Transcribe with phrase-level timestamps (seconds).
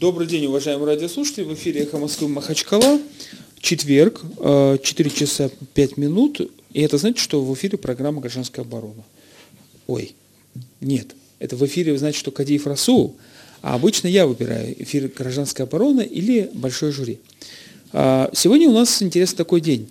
[0.00, 1.42] Добрый день, уважаемые радиослушатели.
[1.42, 3.00] В эфире «Эхо Москвы» Махачкала.
[3.58, 6.40] Четверг, 4 э, часа 5 минут.
[6.72, 9.02] И это значит, что в эфире программа «Гражданская оборона».
[9.88, 10.14] Ой,
[10.80, 11.16] нет.
[11.40, 13.16] Это в эфире значит, что Кадиев Расул.
[13.60, 17.18] А обычно я выбираю эфир «Гражданская оборона» или «Большой жюри».
[17.92, 19.88] А, сегодня у нас интересный такой день.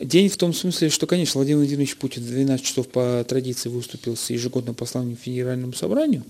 [0.00, 4.16] День в том смысле, что, конечно, Владимир Владимирович Путин в 12 часов по традиции выступил
[4.16, 6.24] с ежегодным посланием Федеральному собранию.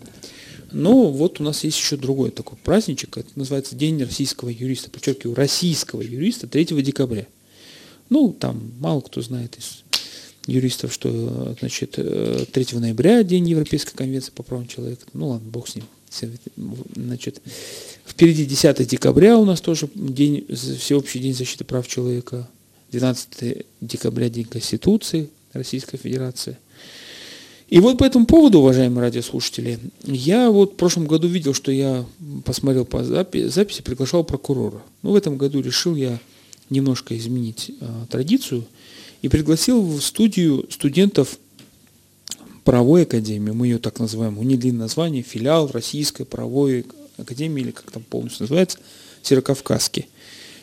[0.73, 5.35] Но вот у нас есть еще другой такой праздничек, это называется День российского юриста, подчеркиваю,
[5.35, 7.27] российского юриста 3 декабря.
[8.09, 9.85] Ну, там мало кто знает из
[10.47, 15.03] юристов, что значит, 3 э, ноября День Европейской конвенции по правам человека.
[15.13, 15.85] Ну ладно, бог с ним.
[16.95, 17.43] Значит,
[18.07, 22.49] впереди 10 декабря у нас тоже день, всеобщий день защиты прав человека.
[22.99, 26.57] 12 декабря День Конституции Российской Федерации.
[27.69, 32.07] И вот по этому поводу, уважаемые радиослушатели, я вот в прошлом году видел, что я
[32.45, 34.83] посмотрел по записи, приглашал прокурора.
[35.03, 36.19] Но в этом году решил я
[36.71, 38.65] немножко изменить а, традицию
[39.21, 41.39] и пригласил в студию студентов
[42.65, 46.87] правовой академии, мы ее так называем, у нее длинное название, филиал Российской правовой
[47.17, 48.79] академии, или как там полностью называется,
[49.23, 50.07] Северокавказский.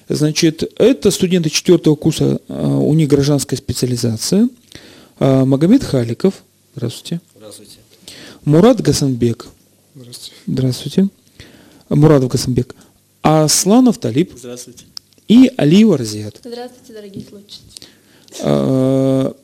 [0.10, 4.50] Значит, это студенты четвертого курса, а, у них гражданская специализация.
[5.20, 6.44] А, Магомед Халиков,
[6.76, 7.22] здравствуйте.
[7.36, 7.78] Здравствуйте.
[8.46, 9.48] Мурат Гасанбек.
[9.96, 10.36] Здравствуйте.
[10.48, 11.08] Здравствуйте.
[11.90, 12.76] Мурадов Гасанбек.
[13.22, 14.34] Асланов Талиб.
[14.36, 14.86] Здравствуйте.
[15.28, 16.42] И Алиев Арзият.
[16.44, 17.62] Здравствуйте, дорогие слушатели.
[18.42, 19.36] А,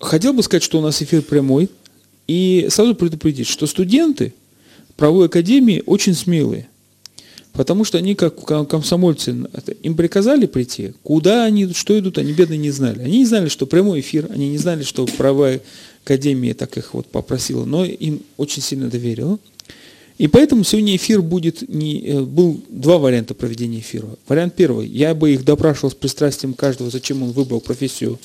[0.00, 1.68] хотел бы сказать, что у нас эфир прямой.
[2.26, 4.34] И сразу предупредить, что студенты
[4.96, 6.68] правовой академии очень смелые.
[7.52, 9.36] Потому что они, как комсомольцы,
[9.82, 10.94] им приказали прийти.
[11.02, 13.00] Куда они, что идут, они бедные не знали.
[13.00, 15.60] Они не знали, что прямой эфир, они не знали, что правая
[16.04, 19.38] академия так их вот попросила, но им очень сильно доверила.
[20.18, 24.06] И поэтому сегодня эфир будет не, э, был два варианта проведения эфира.
[24.28, 24.86] Вариант первый.
[24.86, 28.18] Я бы их допрашивал с пристрастием каждого, зачем он выбрал профессию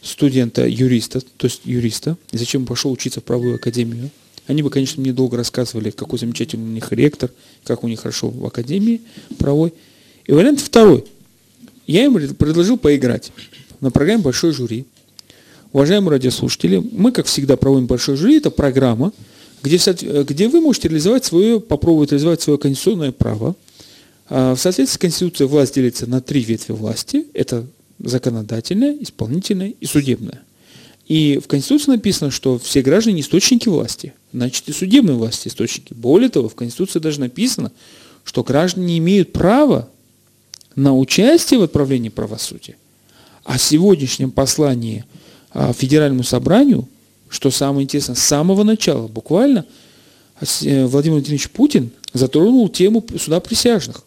[0.00, 4.10] студента-юриста, то есть юриста, и зачем пошел учиться в правую академию.
[4.46, 7.30] Они бы, конечно, мне долго рассказывали, какой замечательный у них ректор,
[7.64, 9.00] как у них хорошо в академии
[9.38, 9.72] правой.
[10.26, 11.04] И вариант второй.
[11.86, 13.32] Я им предложил поиграть
[13.80, 14.86] на программе «Большой жюри».
[15.72, 18.38] Уважаемые радиослушатели, мы, как всегда, проводим «Большой жюри».
[18.38, 19.12] Это программа,
[19.62, 19.78] где,
[20.22, 23.56] где вы можете реализовать свое, попробовать реализовать свое конституционное право.
[24.28, 27.26] А, в соответствии с Конституцией власть делится на три ветви власти.
[27.34, 27.66] Это
[27.98, 30.42] законодательная, исполнительная и судебная.
[31.06, 35.94] И в Конституции написано, что все граждане источники власти, значит и судебные власти источники.
[35.94, 37.72] Более того, в Конституции даже написано,
[38.24, 39.88] что граждане имеют право
[40.74, 42.76] на участие в отправлении правосудия.
[43.44, 45.04] А в сегодняшнем послании
[45.52, 46.88] а, Федеральному собранию,
[47.28, 49.64] что самое интересное, с самого начала, буквально,
[50.40, 54.04] э, Владимир Владимирович Путин затронул тему суда присяжных.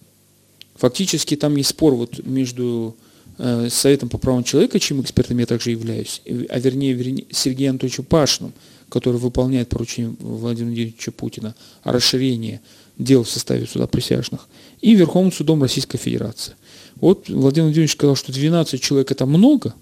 [0.76, 2.96] Фактически там есть спор вот между
[3.42, 8.04] Э, Советом по правам человека, чем экспертом я также являюсь, а вернее, вернее Сергеем Анатольевичем
[8.04, 8.52] Пашиным,
[8.90, 12.62] который выполняет поручение Владимира Владимировича Путина о расширении
[12.98, 14.48] дел в составе суда присяжных,
[14.82, 16.56] и Верховным судом Российской Федерации.
[16.96, 19.74] Вот Владимир Владимирович сказал, что 12 человек это много,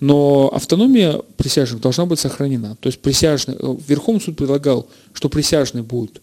[0.00, 2.76] но автономия присяжных должна быть сохранена.
[2.80, 6.20] То есть присяжный, э, Верховный суд предлагал, что присяжные будут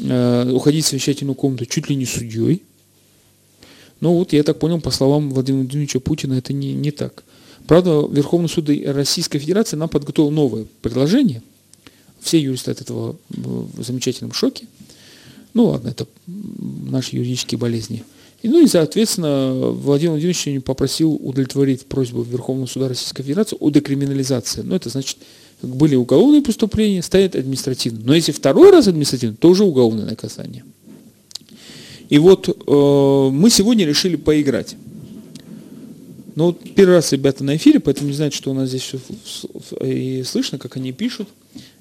[0.00, 2.62] э, уходить в совещательную комнату чуть ли не судьей,
[4.00, 7.22] но вот я так понял, по словам Владимира Владимировича Путина, это не, не так.
[7.66, 11.42] Правда, Верховный суд Российской Федерации нам подготовил новое предложение.
[12.20, 14.66] Все юристы от этого в замечательном шоке.
[15.54, 18.04] Ну ладно, это наши юридические болезни.
[18.42, 24.62] И, ну и, соответственно, Владимир Владимирович попросил удовлетворить просьбу Верховного суда Российской Федерации о декриминализации.
[24.62, 25.18] Ну, это значит,
[25.62, 28.04] были уголовные преступления, стоят административные.
[28.04, 30.64] Но если второй раз административный, то уже уголовное наказание.
[32.08, 34.74] И вот э, мы сегодня решили поиграть.
[36.40, 38.98] Ну, вот первый раз ребята на эфире, поэтому не знают, что у нас здесь все
[39.82, 41.28] и слышно, как они пишут.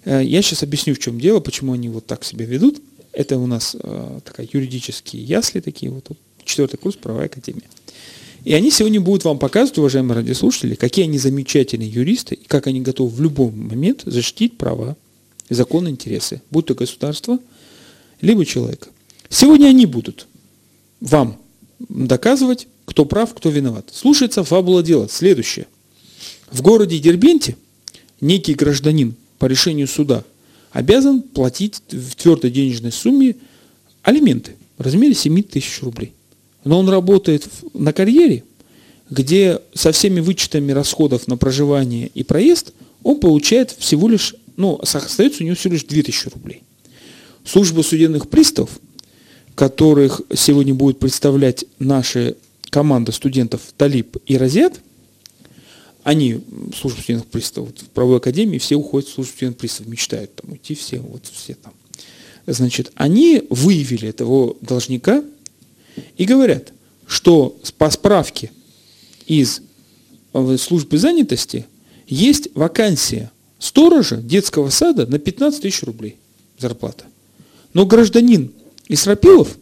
[0.04, 2.82] Э, я сейчас объясню, в чем дело, почему они вот так себя ведут.
[3.14, 6.10] Это у нас э, такая юридические ясли такие, вот,
[6.44, 7.64] четвертый курс правовой академии.
[8.44, 12.82] И они сегодня будут вам показывать, уважаемые радиослушатели, какие они замечательные юристы и как они
[12.82, 14.98] готовы в любой момент защитить права
[15.50, 17.40] законные интересы, будь то государство,
[18.20, 18.90] либо человека.
[19.30, 20.28] Сегодня они будут
[21.00, 21.38] вам
[21.88, 23.92] доказывать, кто прав, кто виноват.
[23.94, 25.08] Слушается фабула дела.
[25.08, 25.68] Следующее.
[26.52, 27.56] В городе Дербенте
[28.20, 30.24] некий гражданин по решению суда
[30.72, 33.36] обязан платить в твердой денежной сумме
[34.02, 36.14] алименты в размере 7 тысяч рублей.
[36.64, 38.44] Но он работает на карьере,
[39.12, 45.44] где со всеми вычетами расходов на проживание и проезд он получает всего лишь, ну, остается
[45.44, 46.64] у него всего лишь 2000 рублей.
[47.46, 48.72] Служба судебных приставов
[49.60, 52.38] которых сегодня будет представлять наша
[52.70, 54.82] команда студентов Талиб и Розет,
[56.04, 56.42] они,
[56.76, 60.76] служба студентов приставов, в правовой академии все уходят в службу студентов приставов, мечтают там уйти
[60.76, 61.74] все, вот все там.
[62.48, 65.24] Значит, они выявили этого должника
[66.18, 66.74] и говорят,
[67.06, 68.52] что по справке
[69.28, 69.62] из
[70.34, 71.66] э, службы занятости
[72.08, 76.18] есть вакансия сторожа детского сада на 15 тысяч рублей
[76.58, 77.06] зарплата.
[77.74, 78.52] Но гражданин
[78.88, 79.58] Исрапилов,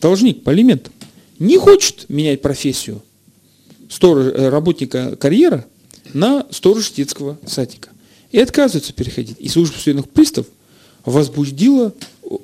[0.00, 0.92] должник по алиментам,
[1.42, 3.02] не хочет менять профессию
[3.88, 5.66] сторож, э, работника карьера
[6.14, 7.90] на сторож детского садика.
[8.30, 9.36] И отказывается переходить.
[9.40, 10.48] И служба судебных приставов
[11.04, 11.92] возбудила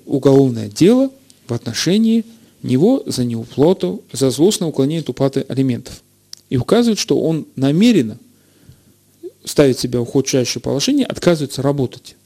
[0.04, 1.10] уголовное дело
[1.46, 2.24] в отношении
[2.62, 6.02] него за неуплату, за злостное уклонение от уплаты алиментов.
[6.50, 8.18] И указывает, что он намеренно
[9.44, 12.16] ставит себя в ухудшающее положение, отказывается работать.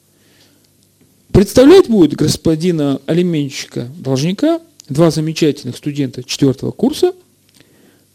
[1.32, 4.60] Представлять будет господина алименщика должника
[4.92, 7.12] два замечательных студента четвертого курса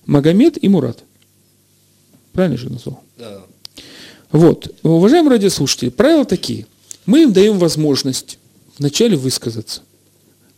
[0.06, 1.04] Магомед и Мурат.
[2.34, 3.04] Правильно же назвал?
[3.18, 3.44] Да.
[4.32, 4.74] Вот.
[4.84, 6.66] Уважаемые радиослушатели, правила такие.
[7.06, 8.40] Мы им даем возможность
[8.78, 9.82] вначале высказаться.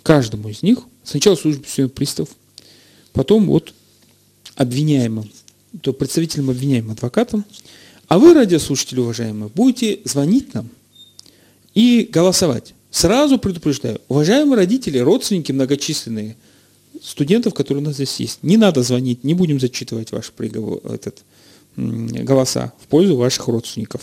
[0.04, 0.80] Каждому из них.
[1.04, 2.30] Сначала службе пристав,
[3.13, 3.74] потом вот
[4.56, 5.31] обвиняемым,
[5.81, 7.45] то представителям обвиняемым адвокатам.
[8.07, 10.69] А вы, радиослушатели уважаемые, будете звонить нам
[11.74, 12.74] и голосовать.
[12.91, 16.36] Сразу предупреждаю, уважаемые родители, родственники многочисленные,
[17.03, 21.24] студентов, которые у нас здесь есть, не надо звонить, не будем зачитывать ваш приговор, этот,
[21.75, 24.01] голоса в пользу ваших родственников.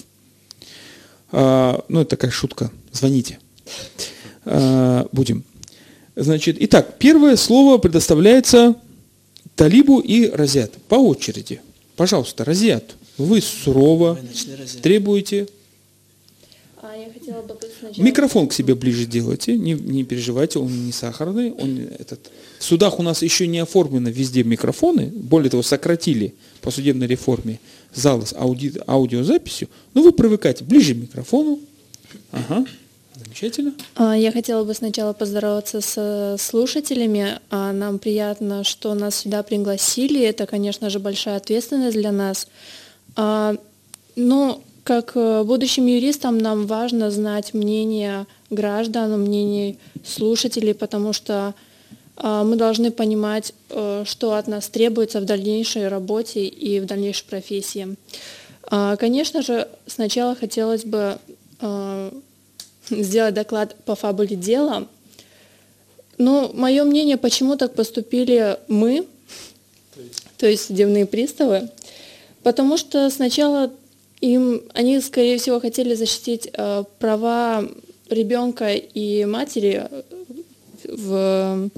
[1.33, 2.71] А, ну, это такая шутка.
[2.93, 3.38] Звоните.
[4.44, 5.44] А, будем.
[6.15, 8.77] Значит, итак, первое слово предоставляется
[9.55, 11.61] Талибу и Разят по очереди.
[11.97, 14.19] Пожалуйста, Разят, вы сурово
[14.83, 15.49] требуете
[16.97, 18.05] я хотела бы сначала...
[18.05, 21.53] Микрофон к себе ближе делайте, не, не переживайте, он не сахарный.
[21.53, 22.31] Он, этот...
[22.59, 27.61] В судах у нас еще не оформлено везде микрофоны, более того, сократили по судебной реформе
[27.95, 28.73] зал с ауди...
[28.87, 29.69] аудиозаписью.
[29.95, 31.61] Но вы привыкайте ближе к микрофону.
[32.33, 32.67] Ага.
[33.15, 33.75] Замечательно.
[33.95, 37.39] А, я хотела бы сначала поздороваться с слушателями.
[37.51, 40.23] А, нам приятно, что нас сюда пригласили.
[40.23, 42.47] Это, конечно же, большая ответственность для нас.
[43.17, 43.57] А,
[44.17, 51.55] но как э, будущим юристам нам важно знать мнение граждан, мнение слушателей, потому что
[52.17, 57.27] э, мы должны понимать, э, что от нас требуется в дальнейшей работе и в дальнейшей
[57.27, 57.97] профессии.
[58.69, 61.19] Конечно же, сначала хотелось бы
[62.91, 64.88] сделать доклад по фабуле дела.
[66.19, 69.06] Но мое мнение, почему так поступили мы,
[70.37, 71.71] то есть судебные приставы,
[72.43, 73.71] потому что сначала
[74.34, 77.64] им, они, скорее всего, хотели защитить э, права
[78.08, 79.88] ребенка и матери,
[80.84, 81.70] в,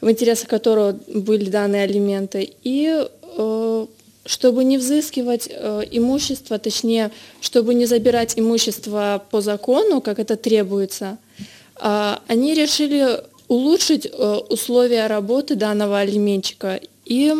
[0.00, 3.06] в интересах которого были данные алименты, и
[3.36, 3.86] э,
[4.24, 7.10] чтобы не взыскивать э, имущество, точнее,
[7.40, 11.18] чтобы не забирать имущество по закону, как это требуется,
[11.80, 17.34] э, они решили улучшить э, условия работы данного алименщика и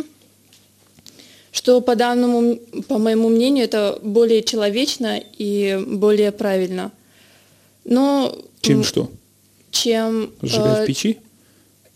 [1.52, 2.56] что по данному,
[2.88, 6.90] по моему мнению, это более человечно и более правильно.
[7.84, 9.10] Но чем что?
[9.70, 11.18] Чем сжигать э, в печи?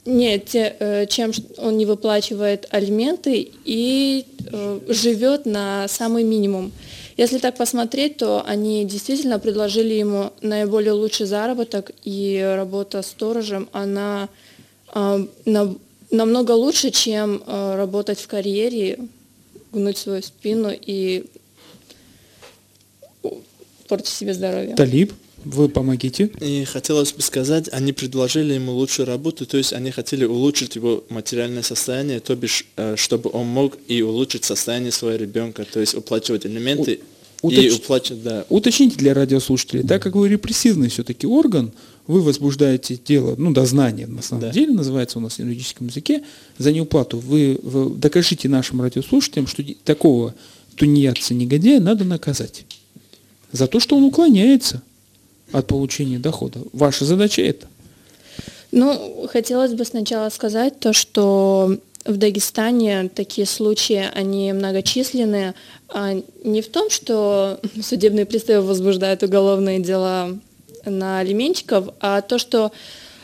[0.04, 6.70] Нет, э, чем он не выплачивает алименты и э, живет на самый минимум.
[7.16, 14.28] Если так посмотреть, то они действительно предложили ему наиболее лучший заработок, и работа сторожем, она
[14.94, 15.75] э, на,
[16.10, 18.98] намного лучше, чем э, работать в карьере
[19.73, 21.25] гнуть свою спину и
[23.88, 24.75] портить себе здоровье.
[24.75, 25.12] Талиб,
[25.44, 26.30] вы помогите.
[26.40, 31.04] И хотелось бы сказать, они предложили ему лучшую работу, то есть они хотели улучшить его
[31.08, 35.94] материальное состояние, то бишь, э, чтобы он мог и улучшить состояние своего ребенка, то есть
[35.94, 37.00] уплачивать элементы
[37.42, 37.64] У, уточ...
[37.64, 38.44] и уплачивать, да.
[38.49, 41.73] Уточните для радиослушателей, так как вы репрессивный все-таки орган,
[42.06, 44.50] вы возбуждаете дело, ну, дознание на самом да.
[44.50, 46.22] деле называется у нас на юридическом языке,
[46.58, 47.18] за неуплату.
[47.18, 50.34] Вы, вы докажите нашим радиослушателям, что такого
[50.76, 52.64] тунеядца-негодяя надо наказать.
[53.52, 54.82] За то, что он уклоняется
[55.52, 56.60] от получения дохода.
[56.72, 57.66] Ваша задача это.
[58.72, 65.54] Ну, хотелось бы сначала сказать то, что в Дагестане такие случаи, они многочисленные.
[65.88, 70.38] А не в том, что судебные приставы возбуждают уголовные дела
[70.90, 72.73] на алименщиков, а то, что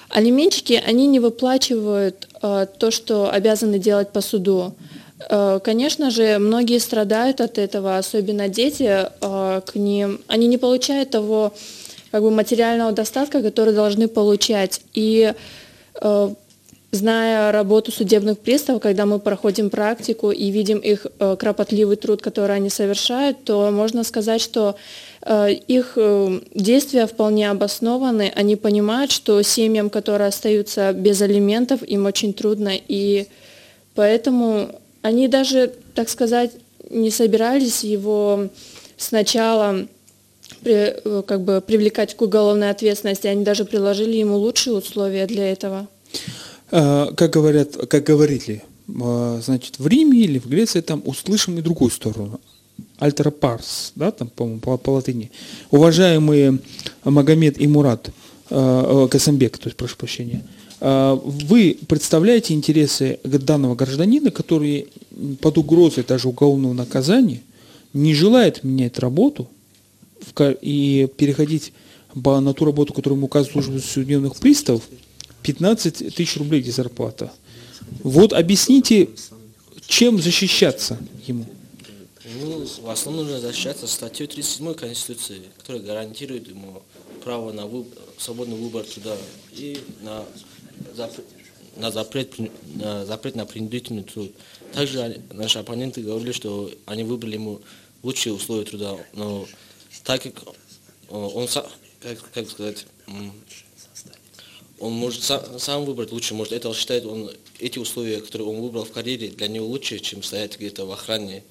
[0.08, 4.74] алименщики, они не выплачивают э, то, что обязаны делать по суду.
[5.30, 11.10] Э, конечно же, многие страдают от этого, особенно дети, э, к ним, они не получают
[11.10, 11.52] того
[12.10, 14.82] как бы, материального достатка, который должны получать.
[14.92, 15.32] И
[16.92, 22.54] зная работу судебных приставов, когда мы проходим практику и видим их э, кропотливый труд, который
[22.56, 24.76] они совершают, то можно сказать, что
[25.22, 28.30] э, их э, действия вполне обоснованы.
[28.36, 33.26] Они понимают, что семьям, которые остаются без алиментов, им очень трудно, и
[33.94, 36.50] поэтому они даже, так сказать,
[36.90, 38.48] не собирались его
[38.98, 39.86] сначала
[40.62, 45.88] как бы привлекать к уголовной ответственности, они даже приложили ему лучшие условия для этого.
[46.72, 48.62] А, как говорят, как говорили,
[49.00, 52.40] а, значит, в Риме или в Греции там услышим и другую сторону.
[52.98, 55.30] Альтера парс, да, там, по-моему, по, по латыни.
[55.70, 56.58] Уважаемые
[57.04, 58.10] Магомед и Мурат
[58.48, 60.42] э, Касамбек, то есть, прошу прощения,
[60.80, 64.86] э, вы представляете интересы данного гражданина, который
[65.40, 67.42] под угрозой даже уголовного наказания
[67.92, 69.48] не желает менять работу
[70.40, 71.72] и переходить
[72.14, 74.82] на ту работу, которую ему указывает служба судебных приставов,
[75.42, 77.32] 15 тысяч рублей где зарплата.
[78.02, 79.08] Вот объясните,
[79.86, 81.46] чем защищаться ему?
[82.40, 86.82] Ну, в основном нужно защищаться статьей 37 Конституции, которая гарантирует ему
[87.22, 89.16] право на выбор, свободный выбор труда
[89.52, 90.24] и на
[90.96, 91.26] запрет,
[91.76, 92.34] на запрет,
[92.74, 94.32] на запрет на принудительный труд.
[94.72, 97.60] Также наши оппоненты говорили, что они выбрали ему
[98.02, 99.46] лучшие условия труда, но
[100.04, 100.34] так как
[101.10, 101.46] он,
[102.00, 102.86] как, как сказать,
[104.82, 108.84] он может сам, сам выбрать лучше, может это считает он эти условия, которые он выбрал
[108.84, 111.44] в карьере, для него лучше, чем стоять где-то в охране.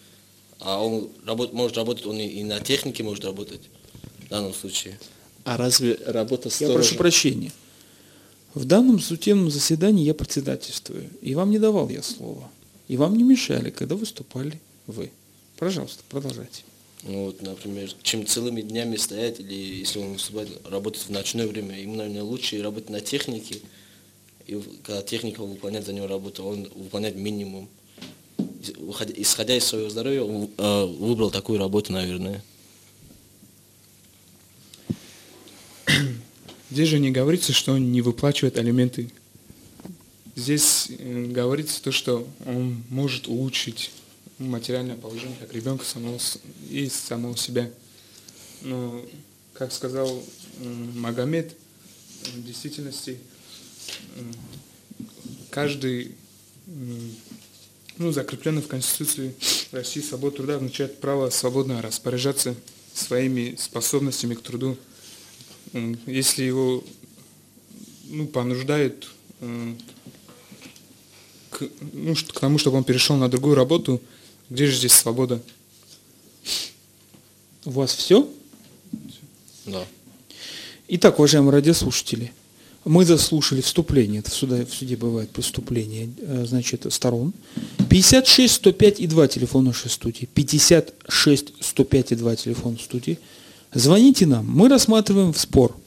[0.60, 3.62] А он работ, может работать, он и, и на технике может работать
[4.26, 5.00] в данном случае.
[5.46, 6.74] А разве работа сторожа...
[6.74, 7.54] Я прошу прощения.
[8.54, 12.50] В данном судебном заседании я председательствую, и вам не давал я слова.
[12.90, 15.10] И вам не мешали, когда выступали вы.
[15.58, 16.64] Пожалуйста, продолжайте.
[17.04, 21.80] Ну вот, например, чем целыми днями стоять, или если он выступает, работает в ночное время,
[21.80, 23.60] ему, наверное, лучше работать на технике,
[24.46, 27.70] и когда техника выполняет за него работу, он выполняет минимум.
[29.16, 32.44] Исходя из своего здоровья, он э, выбрал такую работу, наверное.
[36.70, 39.10] Здесь же не говорится, что он не выплачивает алименты.
[40.36, 43.92] Здесь э, говорится то, что он может улучшить
[44.50, 46.20] материальное положение как ребенка самого
[46.70, 47.72] и самого себя.
[48.62, 49.04] Но,
[49.54, 50.24] как сказал
[50.60, 51.56] Магомед,
[52.34, 53.20] в действительности
[55.50, 56.16] каждый,
[57.98, 59.36] ну, закрепленный в Конституции
[59.72, 62.56] России свобода труда означает право свободно распоряжаться
[62.94, 64.78] своими способностями к труду.
[66.06, 66.84] Если его
[68.06, 69.08] ну, понуждает
[69.40, 74.02] к, ну, к тому, чтобы он перешел на другую работу,
[74.52, 75.42] где же здесь свобода?
[77.64, 78.28] У вас все?
[79.66, 79.86] Да.
[80.90, 82.34] Итак, уважаемые радиослушатели,
[82.84, 87.32] мы заслушали вступление, это в суде, в суде бывает преступление, э, значит, сторон.
[87.90, 90.28] 56 105 и 2 телефон нашей студии.
[90.34, 93.20] 56 105 и 2 телефон студии.
[93.74, 95.78] Звоните нам, мы рассматриваем в спор.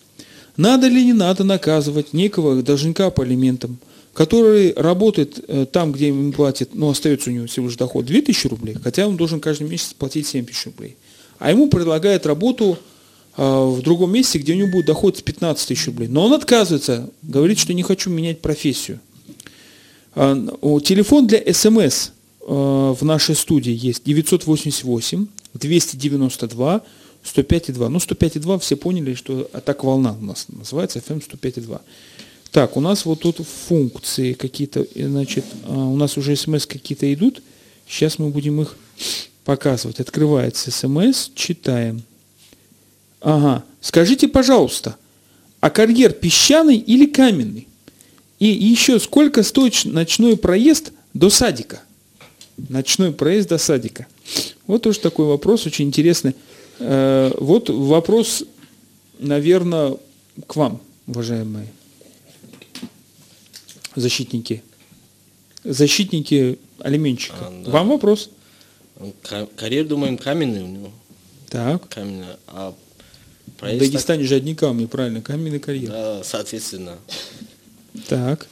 [0.56, 3.78] Надо ли не надо наказывать некого должника по алиментам–
[4.14, 8.46] который работает э, там, где ему платят, но остается у него всего лишь доход 2000
[8.46, 10.96] рублей, хотя он должен каждый месяц платить 7 тысяч рублей.
[11.38, 12.78] А ему предлагают работу
[13.36, 16.08] э, в другом месте, где у него будет доход 15 тысяч рублей.
[16.08, 19.00] Но он отказывается, говорит, что не хочу менять профессию.
[20.14, 20.34] Э,
[20.84, 22.10] телефон для СМС
[22.46, 26.82] в нашей студии есть 988 292
[27.24, 27.88] 105,2.
[27.88, 31.80] Ну, 105,2 все поняли, что так волна у нас называется, FM 105,2.
[32.54, 37.42] Так, у нас вот тут функции какие-то, значит, а, у нас уже смс какие-то идут.
[37.88, 38.76] Сейчас мы будем их
[39.44, 39.98] показывать.
[39.98, 42.04] Открывается смс, читаем.
[43.20, 43.64] Ага.
[43.80, 44.94] Скажите, пожалуйста,
[45.58, 47.66] а карьер песчаный или каменный?
[48.38, 51.82] И еще сколько стоит ночной проезд до садика?
[52.56, 54.06] Ночной проезд до садика.
[54.68, 56.36] Вот тоже такой вопрос, очень интересный.
[56.78, 58.44] Э, вот вопрос,
[59.18, 59.96] наверное,
[60.46, 61.66] к вам, уважаемые
[63.94, 64.62] защитники,
[65.64, 67.36] защитники алименщика.
[67.40, 67.70] А, да.
[67.70, 68.30] Вам вопрос.
[69.56, 70.90] Карьер, думаем, каменный у него.
[71.50, 71.88] Так.
[71.88, 72.26] Каменный.
[72.48, 72.74] А
[73.58, 74.28] проезд В Дагестане так...
[74.28, 75.90] же одни камни, правильно, каменный карьер.
[75.90, 76.98] Да, соответственно.
[78.08, 78.48] Так.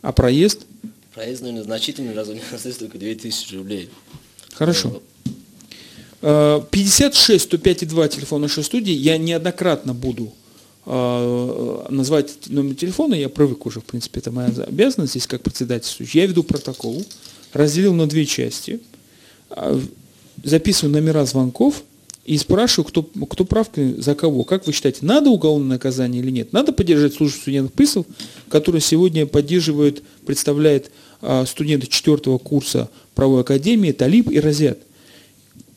[0.00, 0.66] А проезд?
[1.14, 3.90] Проезд, наверное, значительный, раз у него остается только 2000 рублей.
[4.54, 5.02] Хорошо.
[6.20, 8.92] 56 105 2 телефон нашей студии.
[8.92, 10.32] Я неоднократно буду
[10.84, 16.20] назвать номер телефона, я привык уже, в принципе, это моя обязанность здесь как председательствующий.
[16.20, 17.04] Я веду протокол,
[17.52, 18.80] разделил на две части,
[19.50, 19.80] а,
[20.42, 21.84] записываю номера звонков
[22.24, 24.44] и спрашиваю, кто, кто прав, за кого.
[24.44, 26.52] Как вы считаете, надо уголовное наказание или нет?
[26.52, 28.06] Надо поддержать службу студентов приставов,
[28.48, 34.78] которая сегодня поддерживает, представляет а, студенты четвертого курса правовой академии, Талиб и Разят.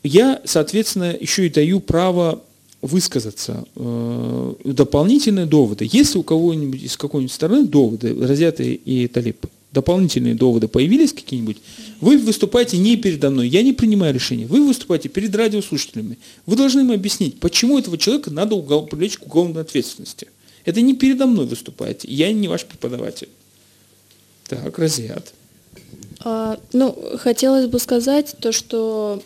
[0.02, 2.42] Я, соответственно, еще и даю право
[2.82, 5.88] высказаться, э, дополнительные доводы.
[5.90, 11.58] Если у кого-нибудь из какой-нибудь стороны доводы, Разят и Талиб, дополнительные доводы появились какие-нибудь,
[12.00, 16.18] вы выступаете не передо мной, я не принимаю решения, вы выступаете перед радиослушателями.
[16.46, 20.28] Вы должны им объяснить, почему этого человека надо угол, привлечь к уголовной ответственности.
[20.64, 23.28] Это не передо мной выступаете, я не ваш преподаватель.
[24.48, 25.32] Так, Разиат.
[26.20, 29.22] А, ну, хотелось бы сказать то, что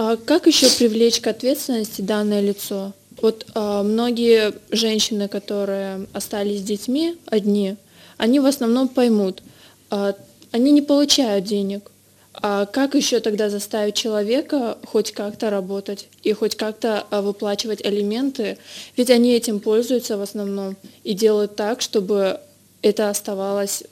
[0.00, 2.92] а как еще привлечь к ответственности данное лицо?
[3.20, 7.74] Вот а, многие женщины, которые остались с детьми одни,
[8.16, 9.42] они в основном поймут,
[9.90, 10.14] а,
[10.52, 11.90] они не получают денег.
[12.32, 18.56] А как еще тогда заставить человека хоть как-то работать и хоть как-то а, выплачивать алименты?
[18.96, 22.38] Ведь они этим пользуются в основном и делают так, чтобы
[22.82, 23.82] это оставалось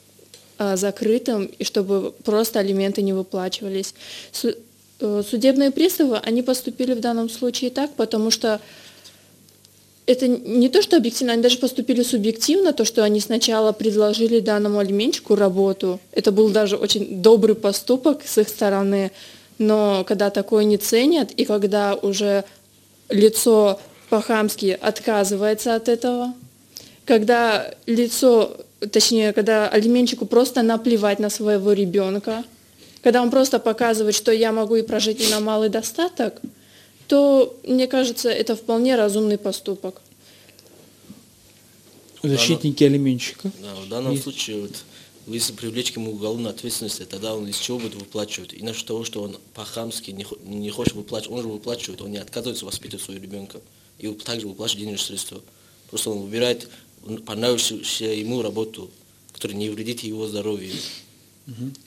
[0.59, 3.93] а, закрытым и чтобы просто алименты не выплачивались.
[4.99, 8.61] Э, судебные приставы, они поступили в данном случае так, потому что
[10.07, 14.79] это не то, что объективно, они даже поступили субъективно, то, что они сначала предложили данному
[14.79, 16.01] алименчику работу.
[16.13, 19.11] Это был даже очень добрый поступок с их стороны.
[19.59, 22.45] Но когда такое не ценят, и когда уже
[23.09, 26.35] лицо по-хамски отказывается от этого,
[27.05, 28.57] когда лицо,
[28.93, 32.45] точнее, когда алименчику просто наплевать на своего ребенка,
[33.07, 36.41] когда он просто показывает, что я могу и прожить и на малый достаток,
[37.07, 40.03] то, мне кажется, это вполне разумный поступок.
[42.21, 43.53] Защитники алименщика.
[43.63, 44.25] Да, в данном Есть.
[44.25, 44.73] случае, вот,
[45.29, 48.53] если привлечь к ему уголовную ответственность, тогда он из чего будет выплачивать?
[48.55, 52.19] И насчет того, что он по-хамски не, не хочет выплачивать, он же выплачивает, он не
[52.19, 53.61] отказывается воспитывать своего ребенка.
[54.01, 55.41] И также выплачивает денежные средства.
[55.91, 56.69] Просто он выбирает
[57.25, 58.91] понравившуюся ему работу,
[59.33, 60.75] которая не вредит его здоровью.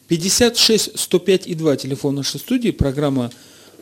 [0.08, 3.32] 56 105 и 2 телефон нашей студии, программа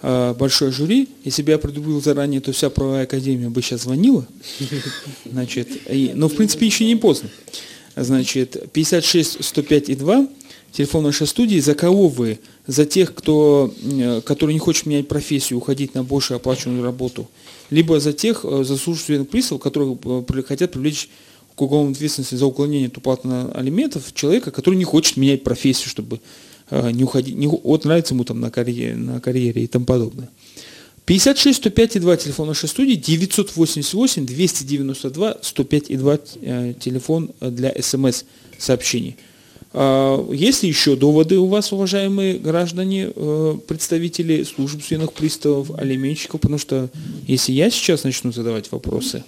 [0.01, 1.07] э, «Большое жюри».
[1.23, 4.25] Если бы я предупредил заранее, то вся правовая академия бы сейчас звонила.
[5.25, 7.29] Значит, и, но в принципе еще не поздно.
[7.95, 10.27] Значит, 56 105 и 2
[10.71, 11.59] телефон нашей студии.
[11.59, 12.39] За кого вы?
[12.65, 17.29] За тех, кто, э, который не хочет менять профессию, уходить на больше оплачиваемую работу,
[17.69, 21.09] либо за тех э, заслуженных приставов, которые э, хотят привлечь
[21.57, 26.21] к уголовной ответственности за уклонение от уплаты алиментов человека, который не хочет менять профессию, чтобы
[26.69, 30.29] э, не уходить, не, вот нравится ему там на карьере, на карьере и тому подобное.
[31.05, 37.73] 56 105 и 2 телефон нашей студии, 988 292 105 и 2 э, телефон для
[37.81, 38.23] смс
[38.59, 39.17] сообщений.
[39.73, 46.39] А, есть ли еще доводы у вас, уважаемые граждане, э, представители служб судебных приставов, алименщиков?
[46.39, 46.89] Потому что
[47.25, 49.23] если я сейчас начну задавать вопросы,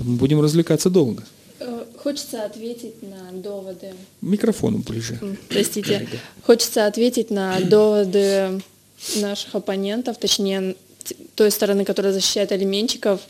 [0.00, 1.22] то мы будем развлекаться долго.
[1.58, 3.92] Э, хочется ответить на доводы.
[4.20, 5.18] Микрофону ближе.
[5.48, 6.08] Простите.
[6.42, 8.62] Хочется ответить на доводы
[9.16, 10.74] наших оппонентов, точнее,
[11.34, 13.20] той стороны, которая защищает алименщиков,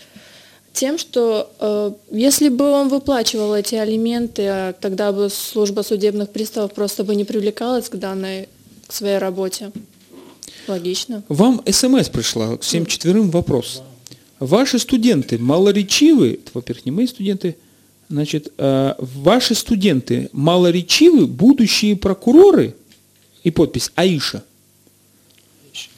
[0.73, 7.03] тем, что э, если бы он выплачивал эти алименты, тогда бы служба судебных приставов просто
[7.03, 8.49] бы не привлекалась к данной
[8.87, 9.73] к своей работе.
[10.69, 11.25] Логично.
[11.29, 13.83] Вам смс пришла всем четверым вопрос.
[14.41, 17.57] Ваши студенты малоречивы, во-первых, не мои студенты,
[18.09, 22.75] значит, э, ваши студенты малоречивы, будущие прокуроры,
[23.45, 24.43] и подпись Аиша.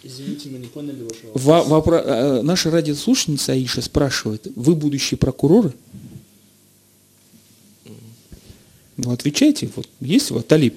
[0.02, 1.68] Извините, мы не поняли вашего вопроса.
[1.68, 1.96] Вопро...
[1.98, 5.72] Э, наша радиослушательница Аиша спрашивает, вы будущие прокуроры?
[8.96, 10.76] Ну, отвечайте, вот есть у вас Талиб.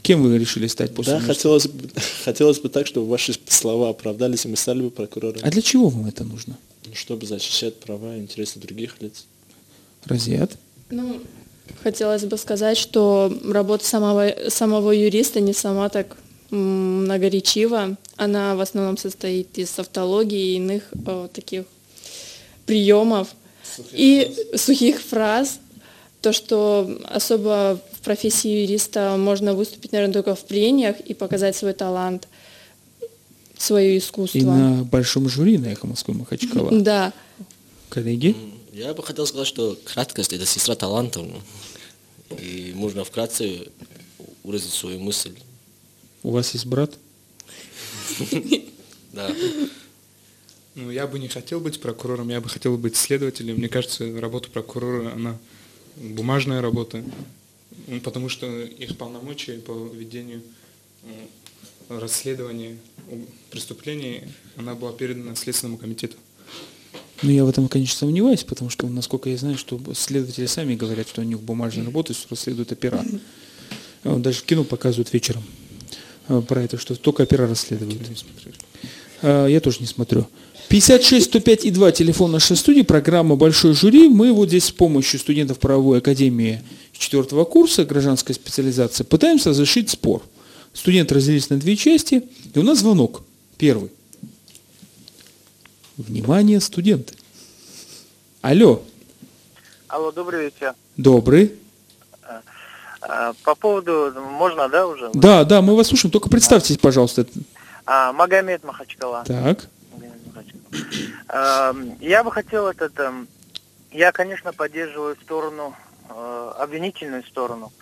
[0.00, 1.88] Кем вы решили стать после Да, хотелось бы,
[2.24, 5.42] хотелось бы так, чтобы ваши слова оправдались, и мы стали бы прокурорами.
[5.42, 6.56] А для чего вам это нужно?
[6.94, 9.26] Чтобы защищать права и интересы других лиц.
[10.04, 10.52] Разият?
[10.90, 11.20] Ну,
[11.82, 16.16] хотелось бы сказать, что работа самого, самого юриста не сама так
[16.50, 17.96] многоречива.
[18.16, 21.64] Она в основном состоит из автологии и иных о, таких
[22.66, 23.28] приемов
[23.64, 24.62] сухих и фраз.
[24.62, 25.60] сухих фраз.
[26.20, 31.72] То, что особо в профессии юриста можно выступить, наверное, только в прениях и показать свой
[31.72, 32.28] талант–
[33.64, 34.38] свое искусство.
[34.38, 36.70] И на большом жюри на «Эхо Москвы» Махачкала.
[36.82, 37.12] Да.
[37.88, 38.36] Коллеги?
[38.72, 41.26] Я бы хотел сказать, что краткость– это сестра талантов.
[42.40, 43.68] И можно вкратце
[44.42, 45.34] выразить свою мысль.
[46.22, 46.92] У вас есть брат?
[49.12, 49.32] Да.
[50.74, 53.58] Ну, я бы не хотел быть прокурором, я бы хотел быть следователем.
[53.58, 55.38] Мне кажется, работа прокурора, она
[55.96, 57.04] бумажная работа,
[58.02, 60.42] потому что их полномочия по ведению
[61.88, 62.76] расследования
[63.50, 66.16] преступления, она была передана Следственному комитету.
[67.22, 71.08] Ну, я в этом, конечно, сомневаюсь, потому что, насколько я знаю, что следователи сами говорят,
[71.08, 73.04] что у них бумажная работа, что расследуют опера.
[74.02, 75.42] Вот Даже в кино показывают вечером
[76.28, 77.96] э, про это, что только опера расследуют.
[79.22, 80.26] Э, Я тоже не смотрю.
[80.68, 84.08] 56 105 и 2 телефон нашей студии, программа «Большой жюри».
[84.08, 86.62] Мы вот здесь с помощью студентов правовой академии
[86.92, 90.22] четвертого курса гражданской специализации пытаемся разрешить спор.
[90.74, 93.22] Студенты разделились на две части, и у нас звонок.
[93.56, 93.90] Первый.
[95.96, 97.14] Внимание, студенты.
[98.42, 98.82] Алло,
[99.88, 100.74] Алло, добрый вечер.
[100.96, 101.54] добрый.
[103.00, 105.10] А, По поводу, можно, да, уже?
[105.14, 107.26] Да, да, мы вас слушаем, только представьтесь, пожалуйста.
[107.86, 109.22] А, Магомед Махачкала.
[109.24, 109.68] Так.
[111.28, 113.28] А, Я бы хотел этот, эм,
[113.92, 115.74] я, конечно, поддерживаю сторону,
[116.08, 117.72] э, обвинительную сторону,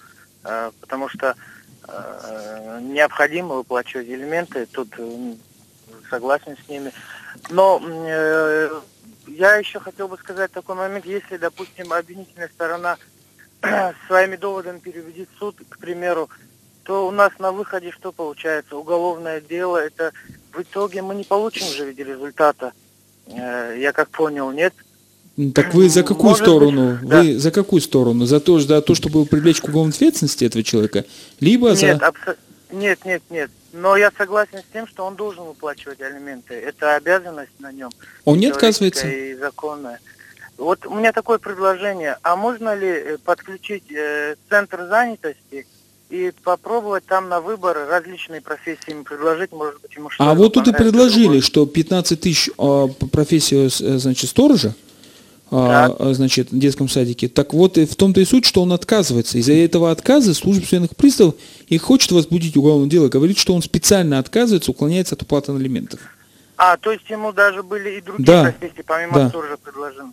[0.44, 1.34] э, потому что
[2.80, 5.38] необходимо выплачивать элементы, тут м,
[6.10, 6.92] согласен с ними.
[7.50, 8.70] Но э,
[9.26, 12.96] я еще хотел бы сказать такой момент, если, допустим, обвинительная сторона
[14.06, 16.28] своими доводами переведет суд, к примеру,
[16.84, 18.76] то у нас на выходе что получается?
[18.76, 20.12] Уголовное дело, это
[20.52, 22.72] в итоге мы не получим уже в результата.
[23.26, 24.74] Э, Я как понял, нет?
[25.50, 26.98] Так вы за какую Может сторону?
[27.00, 27.22] быть, да.
[27.22, 28.26] Вы за какую сторону?
[28.26, 31.04] За то, за то, чтобы привлечь к уголовной ответственности этого человека?
[31.40, 31.86] Либо за...
[31.86, 32.36] Нет, абсо-
[32.70, 33.50] нет, нет, нет.
[33.72, 36.54] Но я согласен с тем, что он должен выплачивать алименты.
[36.54, 37.90] Это обязанность на нем.
[38.24, 39.08] Он не отказывается?
[39.08, 40.00] И законная.
[40.58, 42.18] Вот у меня такое предложение.
[42.22, 45.66] А можно ли э, подключить э, центр занятости
[46.10, 50.52] и попробовать там на выбор различные профессии ему предложить, может быть, ему что А вот
[50.52, 54.74] тут и предложили, что 15 тысяч а, по профессию, э, значит, сторожа,
[55.54, 57.28] а, а, значит, в детском садике.
[57.28, 59.36] Так вот, и в том-то и суть, что он отказывается.
[59.36, 61.34] Из-за этого отказа служба судебных приставов
[61.66, 63.08] и хочет возбудить уголовное дело.
[63.08, 66.00] Говорит, что он специально отказывается, уклоняется от уплаты алиментов.
[66.56, 69.28] А, то есть ему даже были и другие Да, профессии, помимо да.
[69.28, 70.12] сторожа предложены.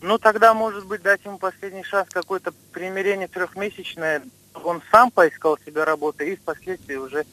[0.00, 4.22] Ну, тогда, может быть, дать ему последний шанс, какое-то примирение трехмесячное.
[4.64, 7.24] Он сам поискал себе работу, и впоследствии уже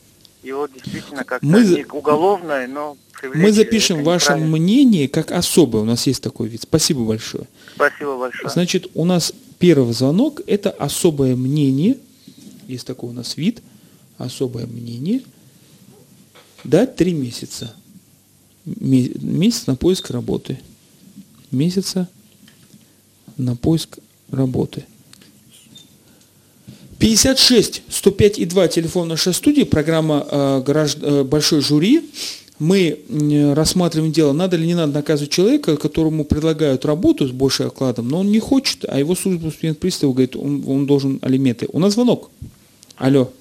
[0.44, 5.82] его действительно как-то Мы не уголовное, но привлечь Мы запишем ваше мнение как особое.
[5.82, 6.62] У нас есть такой вид.
[6.64, 7.46] Спасибо большое.
[7.76, 8.50] Спасибо большое.
[8.50, 11.98] Значит, у нас первый звонок– это особое мнение.
[12.68, 13.62] Есть такой у нас вид.
[14.18, 15.22] Особое мнение.
[16.64, 17.74] Дать три месяца.
[18.66, 20.60] Ме- Месяц на поиск работы.
[21.52, 22.08] Месяца
[23.38, 24.00] на поиск
[24.30, 24.86] работы.
[27.00, 32.10] 56 105 и 2 телефон нашей студии, программа э, э, «Большой жюри».
[32.60, 37.68] Мы м, рассматриваем дело, надо ли не надо наказывать человека, которому предлагают работу с большим
[37.68, 41.70] окладом, но он не хочет, а его служба приставов говорит, он, он должен алименты.
[41.72, 42.30] У нас звонок.
[42.98, 43.32] Алло.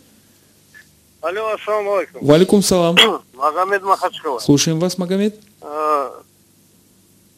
[1.21, 2.25] Алло, ассаламу алейкум.
[2.25, 2.97] Валикум салам.
[3.35, 4.39] Магомед Махачкова.
[4.39, 5.35] Слушаем вас, Магомед.
[5.63, 6.11] Э,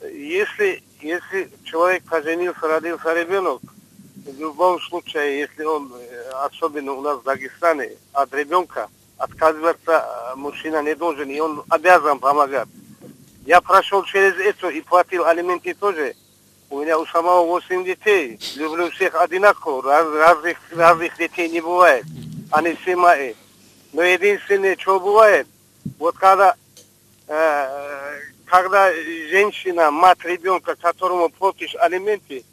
[0.03, 3.63] Если, если человек поженился, родился ребенок,
[4.27, 10.37] в любом случае, если он, э, особенно у нас в Дагестане, от ребенка отказываться э,
[10.37, 12.69] мужчина не должен, и он обязан помогать.
[13.47, 16.15] Я прошел через это и платил алименты тоже.
[16.69, 18.39] У меня у самого 8 детей.
[18.57, 19.83] Люблю всех одинаково.
[19.83, 22.05] Раз- разных, разных детей не бывает.
[22.51, 23.35] Они все мои.
[23.93, 25.47] Но единственное, что бывает,
[25.99, 26.55] вот когда
[27.27, 32.45] э, когда женщина, мать ребенка, которому платишь алименты,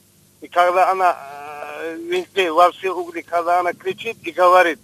[0.41, 1.46] и когда она э,
[1.97, 4.79] везде, во все угли, когда она кричит и говорит,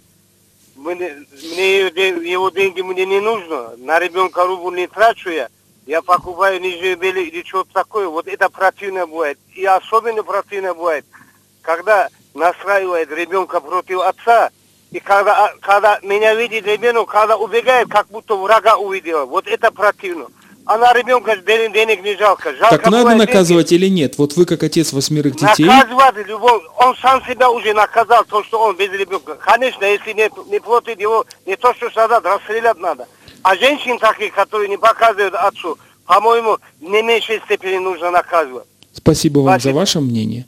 [0.76, 5.48] мне, мне его ден- его деньги мне не нужно, на ребенка рубль не трачу я,
[5.86, 9.38] я покупаю ниже бели или что-то такое, вот это противно бывает.
[9.54, 11.04] И особенно противно бывает,
[11.60, 14.50] когда настраивает ребенка против отца,
[14.90, 19.24] и когда, а, когда меня видит ребенок, когда убегает, как будто врага увидела.
[19.24, 20.28] Вот это противно.
[20.66, 22.54] А на ребенка денег, не жалко.
[22.56, 23.30] жалко Так надо бывает деньги.
[23.30, 24.16] наказывать или нет?
[24.16, 25.66] Вот вы как отец восьмерых детей.
[25.66, 26.62] Наказывать любого.
[26.78, 29.34] Он сам себя уже наказал, то, что он без ребенка.
[29.34, 33.06] Конечно, если не, не платит его, не то, что солдат, расстрелять надо.
[33.42, 38.64] А женщин таких, которые не показывают отцу, по-моему, не меньшей степени нужно наказывать.
[38.94, 39.76] Спасибо вам за Спасибо.
[39.76, 40.46] ваше мнение.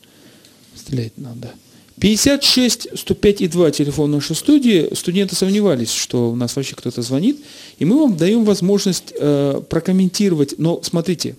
[0.74, 1.52] Стрелять надо.
[1.98, 4.92] 56 105 и 2 телефон нашей студии.
[4.94, 7.38] Студенты сомневались, что у нас вообще кто-то звонит.
[7.78, 10.56] И мы вам даем возможность э, прокомментировать.
[10.59, 11.37] Но смотрите,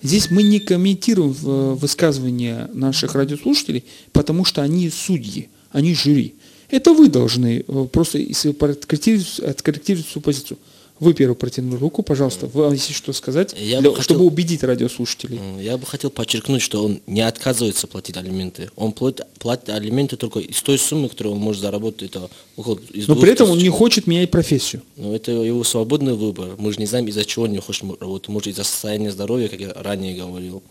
[0.00, 6.34] здесь мы не комментируем в- высказывания наших радиослушателей, потому что они судьи, они жюри.
[6.68, 10.58] Это вы должны э, просто если подкорректировать, откорректировать свою позицию.
[11.00, 12.46] Вы первый протянули руку, пожалуйста.
[12.46, 15.40] Вы есть что сказать, Я для- бы чтобы хотел- убедить радиослушателей?
[15.58, 18.70] Я бы хотел подчеркнуть, что он не отказывается платить алименты.
[18.76, 22.10] Он платит, платит алименты только из той суммы, которую он может заработать.
[22.10, 23.64] Это около из Но при этом он тысяч.
[23.64, 24.82] не хочет менять профессию.
[24.96, 26.56] Но это его свободный выбор.
[26.58, 28.28] Мы же не знаем, из-за чего он не хочет работать.
[28.28, 30.62] Может, из-за состояния здоровья, как я ранее говорил.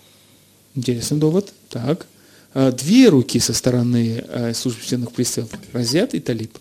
[0.76, 1.52] Интересный довод.
[1.70, 2.06] Так.
[2.54, 5.50] А, Две руки со стороны э, службы судебных приставов.
[5.74, 6.56] Разят и Талиб.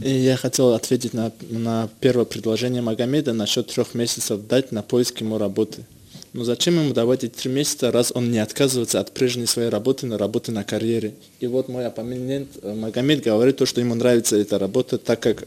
[0.00, 5.20] И я хотел ответить на, на первое предложение Магомеда насчет трех месяцев дать на поиск
[5.20, 5.84] ему работы.
[6.32, 10.06] Ну зачем ему давать эти три месяца, раз он не отказывается от прежней своей работы
[10.06, 11.14] на работы на карьере?
[11.40, 15.46] И вот мой оппонент э, Магомед говорит то, что ему нравится эта работа, так как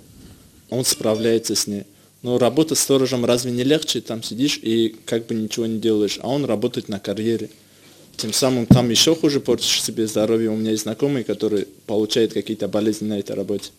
[0.69, 1.85] он справляется с ней.
[2.21, 4.01] Но работа сторожем разве не легче?
[4.01, 7.49] Там сидишь и как бы ничего не делаешь, а он работает на карьере.
[8.15, 10.51] Тем самым там еще хуже портишь себе здоровье.
[10.51, 13.71] У меня есть знакомые, которые получают какие-то болезни на этой работе.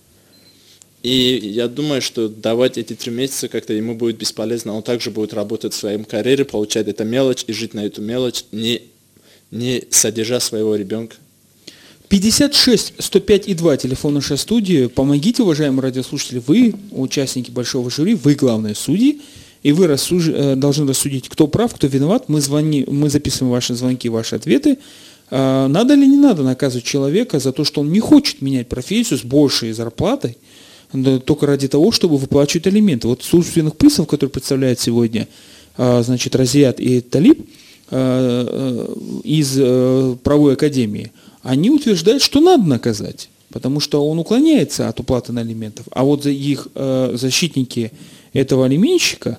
[1.07, 4.75] И я думаю, что давать эти три месяца как-то ему будет бесполезно.
[4.75, 8.43] Он также будет работать в своем карьере, получать эту мелочь и жить на эту мелочь,
[8.51, 8.83] не,
[9.53, 11.15] не содержа своего ребенка.
[12.09, 14.89] 56 105 и 2 телефон нашей студии.
[14.89, 19.21] Помогите, уважаемые радиослушатели, вы, участники большого жюри, вы главные судьи,
[19.63, 22.29] и вы рассуж- э, должны рассудить, кто прав, кто виноват.
[22.29, 24.79] Мы, звони, мы записываем ваши звонки, ваши ответы.
[25.31, 29.21] А, Надо или не надо наказывать человека за то, что он не хочет менять профессию
[29.21, 30.37] с большей зарплатой,
[30.93, 33.09] только ради того, чтобы выплачивать алименты.
[33.09, 35.29] Вот служебных приставов, которые представляют сегодня,
[35.77, 37.49] а, значит, Разият и Талиб
[37.91, 44.89] а, э, из э, правовой академии, они утверждают, что надо наказать, потому что он уклоняется
[44.89, 45.87] от уплаты на алиментов.
[45.93, 47.93] А вот за их э, защитники
[48.33, 49.39] этого алименщика,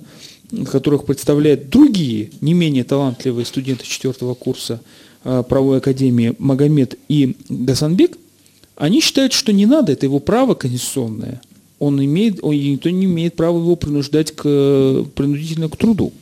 [0.71, 4.79] которых представляют другие, не менее талантливые студенты четвертого курса
[5.23, 8.17] правовой академии Магомед и Гасанбек,
[8.77, 11.41] они считают, что не надо, это его право конституционное.
[11.79, 14.43] Он имеет, он, никто не имеет права его принуждать к,
[15.15, 16.13] принудительно к труду.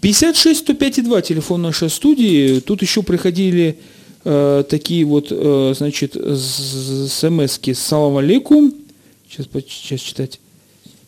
[0.00, 2.60] 56 105 и 2 телефон нашей студии.
[2.60, 3.78] Тут еще приходили
[4.24, 8.74] э, такие вот, э, значит, смс-ки «Салам алейкум».
[9.30, 10.40] Сейчас, сейчас читать.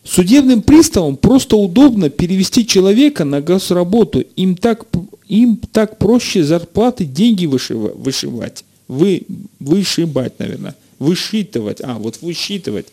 [0.03, 4.21] Судебным приставам просто удобно перевести человека на госработу.
[4.35, 4.85] Им так,
[5.27, 8.63] им так проще зарплаты, деньги вышива- вышивать.
[8.87, 9.23] Вы,
[9.59, 10.75] вышибать, наверное.
[10.99, 11.81] Высчитывать.
[11.81, 12.87] А, вот высчитывать.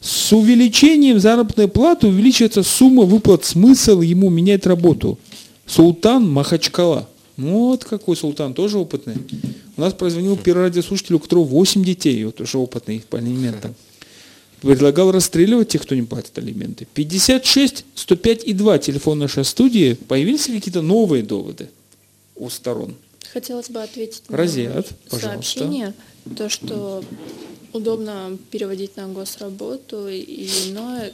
[0.00, 5.18] С увеличением заработной платы увеличивается сумма выплат, смысл ему менять работу.
[5.66, 7.08] Султан Махачкала.
[7.36, 9.16] Ну, Вот какой султан, тоже опытный.
[9.76, 13.74] У нас прозвонил первый радиослушатель, у которого 8 детей, вот уже опытный по алиментам.
[14.60, 16.86] Предлагал расстреливать тех, кто не платит алименты.
[16.92, 19.94] 56, 105 и 2 телефон нашей студии.
[19.94, 21.70] Появились ли какие-то новые доводы
[22.36, 22.94] у сторон?
[23.32, 25.28] Хотелось бы ответить Разият, на пожалуйста.
[25.28, 25.94] сообщение,
[26.36, 27.04] то, что
[27.72, 31.12] удобно переводить на госработу и иное.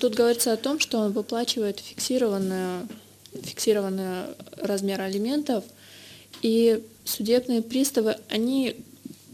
[0.00, 2.86] Тут говорится о том, что он выплачивает фиксированный,
[3.34, 5.64] фиксированный размер алиментов,
[6.42, 8.76] и судебные приставы, они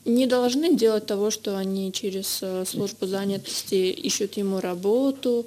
[0.05, 5.47] не должны делать того, что они через э, службу занятости ищут ему работу,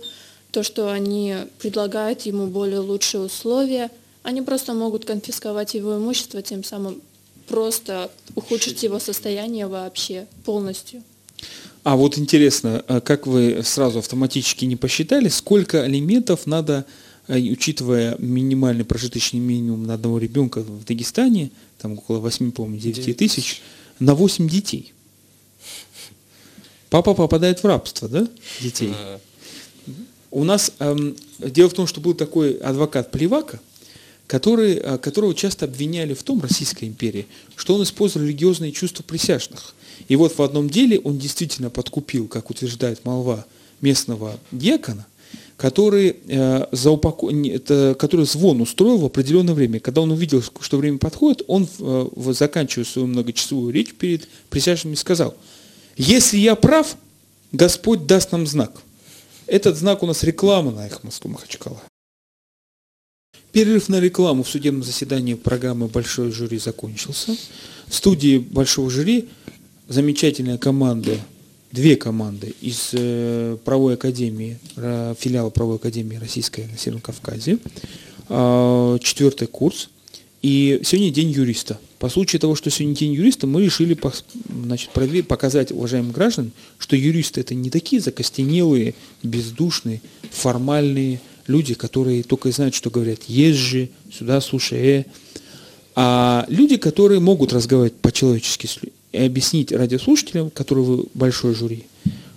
[0.51, 3.89] то, что они предлагают ему более лучшие условия.
[4.23, 7.01] Они просто могут конфисковать его имущество, тем самым
[7.47, 11.03] просто ухудшить его состояние вообще полностью.
[11.83, 16.85] А вот интересно, а как вы сразу автоматически не посчитали, сколько алиментов надо,
[17.27, 21.49] э, учитывая минимальный прожиточный минимум на одного ребенка в Дагестане,
[21.81, 23.61] там около 8, по-моему, 9 тысяч,
[23.99, 24.93] на 8 детей?
[26.91, 28.27] Папа попадает в рабство, да,
[28.59, 28.93] детей?
[30.29, 33.59] У нас эм, дело в том, что был такой адвокат Плевака,
[34.31, 39.75] который, э, которого часто обвиняли в том, Российской империи, что он использовал религиозные чувства присяжных.
[40.07, 43.45] И вот в одном деле он действительно подкупил, как утверждает молва,
[43.81, 45.05] местного диакона,
[45.57, 49.81] который, э, за упако- это, который звон устроил в определенное время.
[49.81, 55.35] Когда он увидел, что время подходит, он, э, заканчивая свою многочасовую речь перед присяжными, сказал,
[55.97, 56.95] если я прав,
[57.51, 58.81] Господь даст нам знак.
[59.45, 61.81] Этот знак у нас реклама на их Москву Махачкала.
[63.51, 67.35] Перерыв на рекламу в судебном заседании программы «Большое жюри» закончился.
[67.87, 69.27] В студии «Большого жюри»
[69.89, 71.17] замечательная команда,
[71.73, 77.57] две команды из э, правовой академии, ра- филиала правовой академии Российской на Северном Кавказе,
[78.29, 79.89] А, четвертый курс.
[80.41, 81.77] И сегодня день юриста.
[81.99, 83.95] По случаю того, что сегодня день юриста, мы решили
[84.63, 84.89] значит,
[85.27, 91.19] показать уважаемым гражданам, что юристы это не такие закостенелые, бездушные, формальные
[91.51, 95.03] люди, которые только и знают, что говорят «езжи», «сюда, слушай», «э»,
[95.95, 98.69] а люди, которые могут разговаривать по-человечески
[99.11, 101.83] и объяснить радиослушателям, которые вы большой жюри,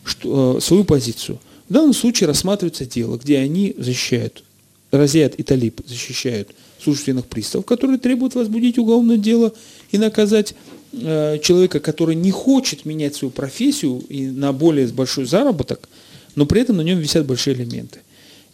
[0.04, 1.38] что, э, свою позицию.
[1.68, 4.42] В данном случае рассматривается дело, где они защищают,
[4.90, 6.50] Разият и Талиб защищают
[6.82, 9.52] служебных приставов, которые требуют возбудить уголовное дело
[9.90, 10.54] и наказать
[10.92, 15.88] э, человека, который не хочет менять свою профессию и на более большой заработок,
[16.34, 18.00] но при этом на нем висят большие элементы.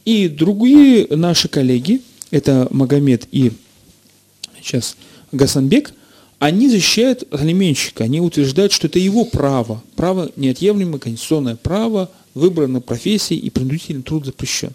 [0.05, 3.53] И другие наши коллеги, это Магомед и
[4.63, 4.97] сейчас
[5.33, 5.93] Гасанбек,
[6.39, 12.81] они защищают алименщика, они утверждают, что это его право, право неотъемлемое конституционное право выбора на
[12.81, 14.73] профессии и принудительный труд запрещен.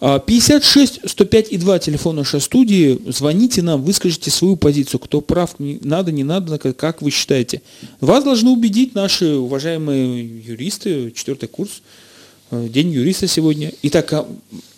[0.00, 3.00] 56 105 и 2 телефон нашей студии.
[3.06, 4.98] Звоните нам, выскажите свою позицию.
[4.98, 7.62] Кто прав, не надо, не надо, как вы считаете.
[8.00, 11.82] Вас должны убедить наши уважаемые юристы, четвертый курс,
[12.52, 13.72] День юриста сегодня.
[13.80, 14.28] Итак, а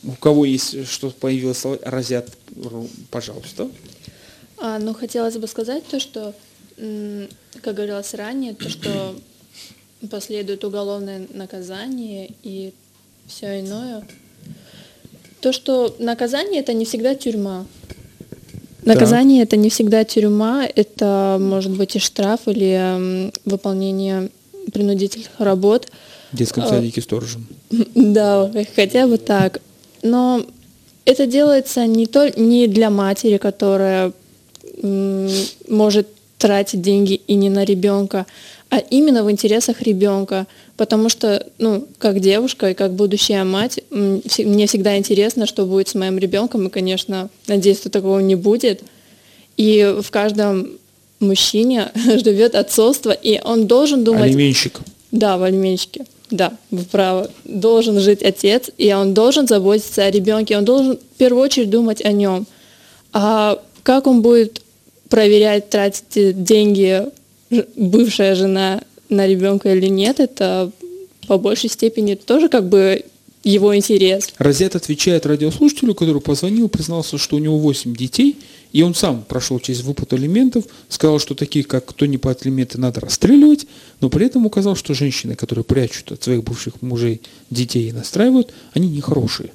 [0.05, 2.29] у кого есть что появилось, разят,
[3.11, 3.69] пожалуйста.
[4.59, 6.37] А, ну, хотелось бы сказать то, что,
[6.77, 9.17] как говорилось ранее, то, что
[10.09, 12.73] последует уголовное наказание и
[13.27, 14.07] все иное.
[15.41, 17.67] То, что наказание это не всегда тюрьма.
[18.83, 19.49] Наказание да.
[19.49, 24.31] это не всегда тюрьма, это может быть и штраф или выполнение
[24.73, 25.89] принудительных работ.
[26.35, 27.47] В детском а, садике сторожем.
[27.94, 29.61] Да, хотя бы так.
[30.03, 30.44] Но
[31.05, 34.12] это делается не, то, не для матери, которая
[35.68, 38.27] может тратить деньги и не на ребенка,
[38.68, 40.49] а именно в интересах ребенка.
[40.77, 45.94] Потому что, ну, как девушка и как будущая мать, мне всегда интересно, что будет с
[45.94, 48.83] моим ребенком, и, конечно, надеюсь, что такого не будет.
[49.57, 50.68] И в каждом
[51.20, 54.31] мужчине живет отцовство, и он должен думать...
[54.31, 54.81] Алименщик.
[55.12, 56.07] Да, в алименщике.
[56.35, 57.31] Да, вы правы.
[57.44, 62.05] Должен жить отец, и он должен заботиться о ребенке, он должен в первую очередь думать
[62.05, 62.44] о нем.
[63.12, 64.61] А как он будет
[65.09, 67.05] проверять, тратить деньги
[67.77, 70.73] бывшая жена на ребенка или нет, это
[71.29, 73.05] по большей степени тоже как бы
[73.44, 74.31] его интерес.
[74.38, 78.38] Розет отвечает радиослушателю, который позвонил, признался, что у него 8 детей,
[78.75, 82.77] и он сам прошел через выплату алиментов, сказал, что таких, как кто не платит алименты,
[82.77, 83.69] надо расстреливать,
[84.01, 88.53] но при этом указал, что женщины, которые прячут от своих бывших мужей детей и настраивают,
[88.73, 89.53] они нехорошие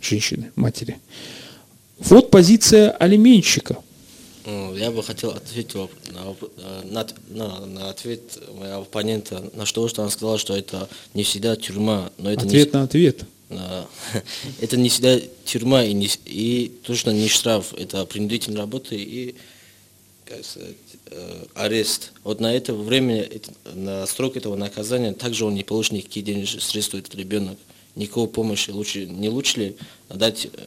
[0.00, 0.98] женщины, матери.
[1.98, 3.76] Вот позиция алименщика.
[4.46, 6.36] Я бы хотел ответить на,
[6.84, 8.20] на, на, на ответ
[8.56, 12.12] моего оппонента, на что, что он сказал, что это не всегда тюрьма.
[12.18, 13.24] Но это ответ не, на ответ.
[14.60, 19.34] Это не всегда тюрьма и, не, и точно не штраф, это принудительная работа и
[20.24, 20.76] как сказать,
[21.10, 22.12] э, арест.
[22.22, 23.28] Вот на это время,
[23.74, 27.58] на срок этого наказания, также он не получит никакие денежные средства, этот ребенок.
[27.94, 28.70] Никакого помощи.
[28.70, 29.76] Лучше, не лучше ли
[30.08, 30.66] дать э,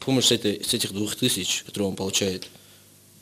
[0.00, 2.48] помощь с, этой, с этих двух тысяч, которые он получает?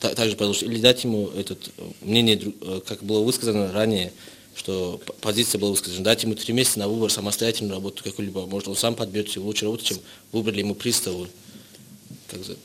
[0.00, 4.12] также продолжить, или дать ему этот мнение, э, как было высказано ранее,
[4.54, 8.46] что позиция была высказана, дать ему три месяца на выбор самостоятельную работу какую-либо.
[8.46, 9.98] Может, он сам подберет себе лучше работу, чем
[10.32, 11.28] выбрали ему приставы.
[12.28, 12.56] Как за...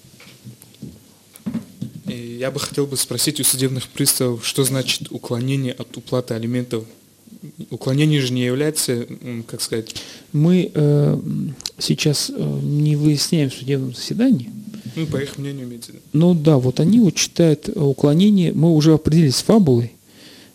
[2.12, 6.86] Я бы хотел бы спросить у судебных приставов, что значит уклонение от уплаты алиментов.
[7.70, 9.08] Уклонение же не является,
[9.48, 9.96] как сказать...
[10.32, 11.20] Мы э,
[11.80, 14.52] сейчас э, не выясняем в судебном заседании,
[14.96, 19.38] ну, по их мнению, имеется Ну да, вот они вот считают уклонение, мы уже определились
[19.38, 19.92] с фабулой,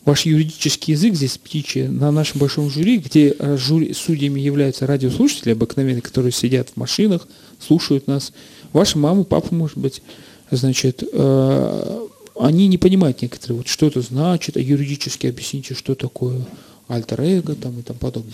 [0.05, 5.53] ваш юридический язык здесь птичий, на нашем большом жюри, где э, жюри, судьями являются радиослушатели
[5.53, 8.33] обыкновенные, которые сидят в машинах, слушают нас.
[8.73, 10.03] Ваша мама, папа, может быть,
[10.51, 12.07] значит, э,
[12.39, 16.41] они не понимают некоторые, вот что это значит, а юридически объясните, что такое
[16.89, 18.33] альтер-эго там и тому подобное.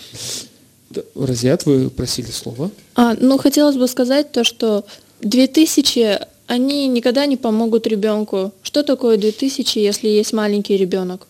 [1.17, 2.71] Разят, вы просили слово.
[2.95, 4.85] А, ну, хотелось бы сказать то, что
[5.21, 8.53] 2000, они никогда не помогут ребенку.
[8.63, 11.27] Что такое 2000, если есть маленький ребенок?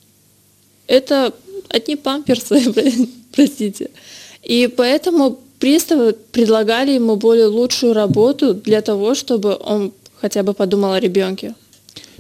[0.87, 1.33] Это
[1.69, 2.73] одни памперсы,
[3.33, 3.91] простите.
[4.43, 10.93] И поэтому приставы предлагали ему более лучшую работу для того, чтобы он хотя бы подумал
[10.93, 11.55] о ребенке.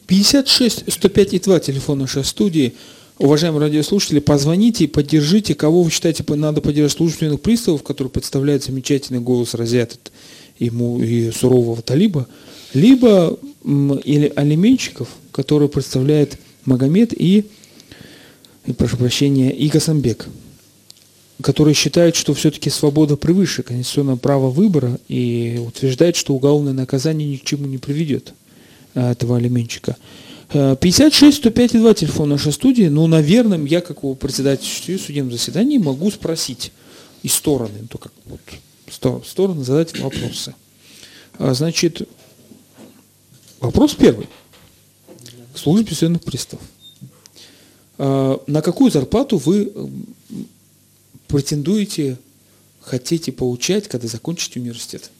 [0.06, 2.74] 56 105 и 2 телефон нашей студии.
[3.18, 9.20] Уважаемые радиослушатели, позвоните и поддержите, кого вы считаете надо поддержать служебных приставов, которые представляют замечательный
[9.20, 10.12] голос Розят
[10.58, 12.26] ему и сурового талиба,
[12.74, 17.46] либо или алименщиков, которые представляет Магомед и
[18.72, 20.26] прошу прощения, и Гасамбек,
[21.42, 27.36] которые считают, что все-таки свобода превыше конституционного права выбора и утверждает, что уголовное наказание ни
[27.36, 28.32] к чему не приведет
[28.94, 29.96] а, этого алименщика.
[30.50, 32.84] 56 105 2 телефон нашей студии.
[32.84, 36.72] Ну, наверное, я, как его председатель судебного заседания, могу спросить
[37.22, 40.54] и стороны, то как вот стороны задать вопросы.
[41.38, 42.08] А, значит,
[43.60, 44.28] вопрос первый.
[45.52, 46.64] К службе приставов.
[47.98, 49.72] А, на какую зарплату вы
[51.28, 52.18] претендуете
[52.80, 55.10] хотите получать, когда закончите университет?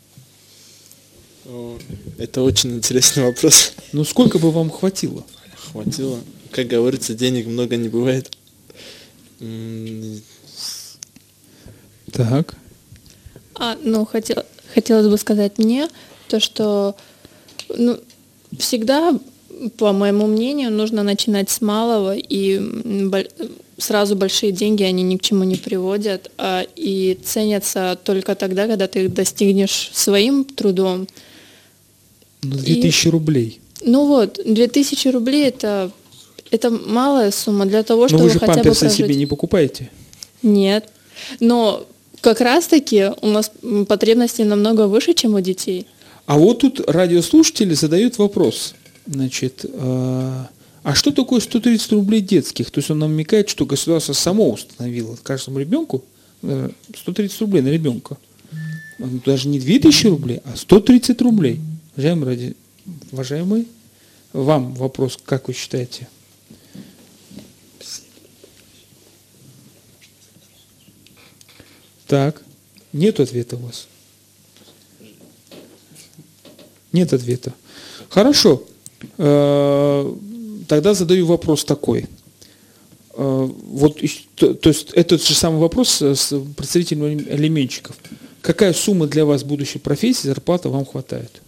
[1.47, 1.79] О,
[2.19, 3.73] Это очень интересный вопрос.
[3.93, 5.25] Ну, сколько бы вам хватило?
[5.71, 6.19] Хватило.
[6.51, 8.37] Как говорится, денег много не бывает.
[12.13, 12.55] Так.
[13.55, 14.43] А, ну, хотел,
[14.75, 15.89] хотелось бы сказать мне,
[16.29, 16.97] то, что
[17.69, 17.99] ну,
[18.59, 19.19] всегда,
[19.77, 22.61] по моему мнению, нужно начинать с малого, и
[23.79, 28.87] сразу большие деньги, они ни к чему не приводят, а, и ценятся только тогда, когда
[28.87, 31.07] ты их достигнешь своим трудом.
[32.43, 33.61] Ну, 2000 рублей.
[33.83, 35.91] Ну вот, 2000 рублей это,
[36.51, 38.93] это малая сумма для того, Но чтобы вы же хотя бы прожить.
[38.93, 39.91] себе не покупаете.
[40.43, 40.89] Нет.
[41.41, 41.87] Но
[42.21, 43.51] как раз-таки у нас
[43.89, 45.87] потребности намного выше, чем у детей.
[46.27, 48.75] А вот тут радиослушатели задают вопрос.
[49.07, 50.45] Значит, э,
[50.83, 52.71] а что такое 130 рублей детских?
[52.71, 56.05] То есть он намекает, что государство само установило каждому ребенку
[56.43, 58.17] э, 130 рублей на ребенка.
[58.99, 61.61] Даже не 2000 рублей, а 130 рублей.
[61.95, 62.57] Уважаемые, ради...
[63.13, 63.65] Уважаемые,
[64.33, 66.09] вам вопрос, как вы считаете?
[72.07, 72.43] Так,
[72.93, 73.89] нет ответа у вас.
[76.93, 77.53] Нет ответа.
[78.09, 78.65] Хорошо.
[79.19, 80.15] Э,
[80.69, 82.07] Тогда задаю вопрос такой.
[83.15, 84.01] Э, Вот,
[84.37, 87.97] то, есть этот же самый вопрос с представителями элементчиков.
[88.43, 91.43] Какая сумма для вас будущей профессии, зарплата вам хватает?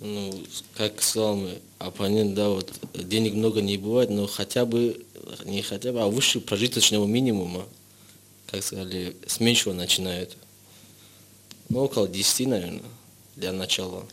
[0.00, 0.32] Ну,
[0.76, 5.02] как сказал мой оппонент, да, вот денег много не бывает, но хотя бы,
[5.44, 7.64] не хотя бы, а выше прожиточного минимума,
[8.50, 10.36] как сказали, с меньшего начинают.
[11.68, 12.82] Ну, около 10, наверное,
[13.36, 14.04] для начала.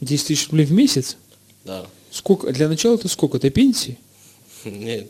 [0.00, 1.16] 10 тысяч рублей в месяц?
[1.64, 1.86] Да.
[2.10, 2.52] Сколько?
[2.52, 3.36] Для начала это сколько?
[3.38, 3.98] Это пенсии?
[4.64, 5.08] Нет,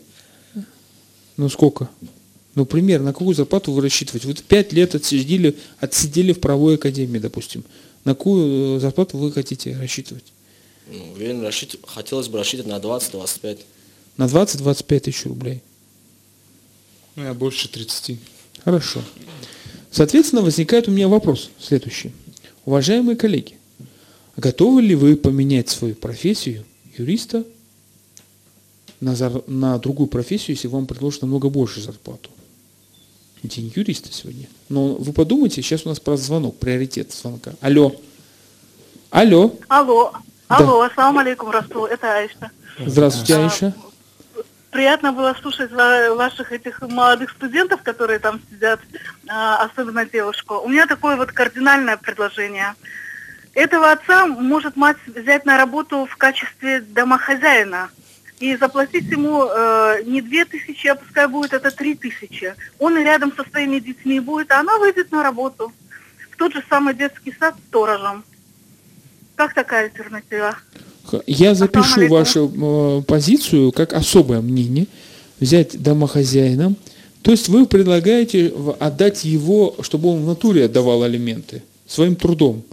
[1.37, 1.89] Ну сколько?
[2.55, 4.27] Ну, примерно, на какую зарплату вы рассчитываете?
[4.27, 7.63] Вот 5 лет отсидели, отсидели в правовой академии, допустим.
[8.03, 10.23] На какую э, зарплату вы хотите рассчитывать?
[10.91, 13.59] ну, уверен, рассчит- хотелось бы рассчитывать на 20-25.
[14.15, 15.61] На 20-25 тысяч рублей.
[17.15, 18.17] Ну, я больше 30.
[18.63, 19.03] Хорошо.
[19.91, 22.11] Соответственно, возникает у меня вопрос следующий.
[22.65, 23.56] Уважаемые коллеги,
[24.37, 26.63] готовы ли вы поменять свою профессию
[26.97, 27.43] юриста
[29.01, 32.29] на, зар- на другую профессию, если вам предложат намного больше зарплату?
[33.43, 34.47] День юриста сегодня.
[34.69, 37.53] Но вы подумайте, сейчас у нас про звонок, приоритет звонка.
[37.61, 37.95] Алло.
[39.09, 39.55] Алло.
[39.69, 40.11] Алло,
[40.49, 40.55] Да.
[40.57, 42.51] алло, ассаламу алейкум, Расул, это Аиша.
[42.85, 43.73] Здравствуйте, А, Аиша.
[44.71, 48.79] Приятно было слушать ва- ваших этих молодых студентов, которые там сидят,
[49.27, 50.55] а, особенно девушку.
[50.63, 52.73] У меня такое вот кардинальное предложение.
[53.57, 57.89] Этого отца может мать взять на работу в качестве домохозяина
[58.39, 62.53] и заплатить ему э, не две тысячи, а пускай будет это три тысячи.
[62.77, 65.73] Он и рядом со своими детьми будет, а она выйдет на работу
[66.31, 68.23] в тот же самый детский сад сторожем.
[69.35, 70.55] Как такая альтернатива?
[71.25, 74.85] Я запишу вашу э, позицию как особое мнение,
[75.39, 76.77] взять домохозяином.
[77.23, 82.63] То есть вы предлагаете отдать его, чтобы он в натуре отдавал алименты своим трудом,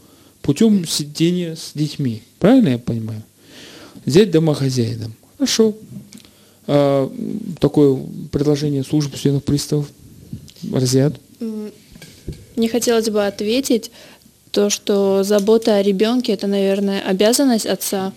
[0.44, 2.22] путем сидения с детьми.
[2.38, 3.22] Правильно я понимаю?
[4.04, 5.14] Взять домохозяином.
[5.38, 5.74] Хорошо.
[6.66, 7.10] А,
[7.60, 7.98] такое
[8.30, 9.86] предложение службы судебных приставов.
[10.72, 11.14] Разъят.
[11.40, 11.70] М,
[12.56, 13.90] Мне хотелось бы ответить
[14.50, 18.12] то, что забота о ребенке это, наверное, обязанность отца.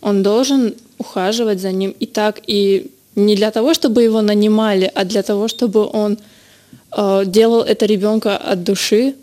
[0.00, 5.04] Он должен ухаживать за ним и так, и не для того, чтобы его нанимали, а
[5.04, 6.18] для того, чтобы он
[6.96, 9.14] э, делал это ребенка от души.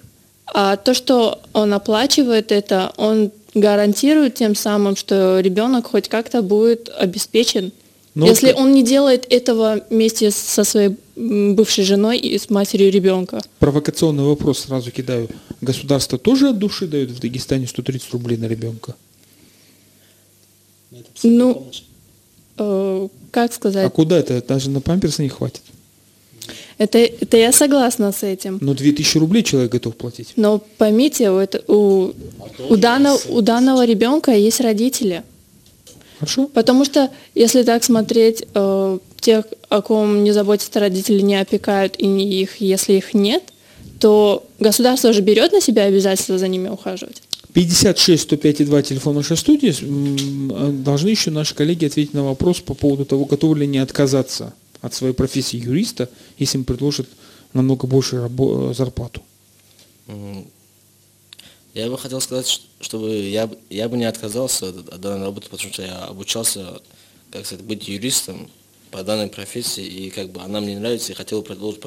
[0.54, 6.90] А то, что он оплачивает это, он гарантирует тем самым, что ребенок хоть как-то будет
[6.90, 7.72] обеспечен.
[8.16, 13.42] Ну, Если он не делает этого вместе со своей бывшей женой и с матерью ребенка.
[13.60, 15.30] Провокационный вопрос сразу кидаю.
[15.62, 18.96] Государство тоже от души дает в Дагестане 130 рублей на ребенка?
[21.24, 21.70] Ну.
[22.58, 23.94] Э, как А сказать?
[23.94, 24.42] куда это?
[24.42, 25.62] Даже на памперсы не хватит.
[26.78, 28.58] Это, это я согласна с этим.
[28.62, 30.34] Но 2000 рублей человек готов платить.
[30.36, 32.14] Но поймите, у, это, у,
[32.70, 35.24] у, данного, у данного ребенка есть родители.
[36.20, 36.48] Хорошо?
[36.48, 42.08] Потому что, если так смотреть, э, тех, о ком не заботятся родители, не опекают, и
[42.08, 43.44] не их, если их нет,
[44.00, 47.22] то государство же берет на себя обязательство за ними ухаживать.
[47.54, 49.74] 56 105 2 телефон нашей студии.
[50.54, 54.54] А Должны еще наши коллеги ответить на вопрос по поводу того, готовы ли они отказаться
[54.82, 57.08] от своей профессии юриста, если им предложат
[57.54, 59.22] намного э, зарплату.
[61.74, 65.84] Я бы хотел сказать, чтобы я, я бы не отказался от, данной работы, потому что
[65.84, 66.82] я обучался,
[67.32, 68.50] как сказать, быть юристом
[68.92, 71.82] по данной профессии, и как бы она мне нравится, и хотел бы продолжить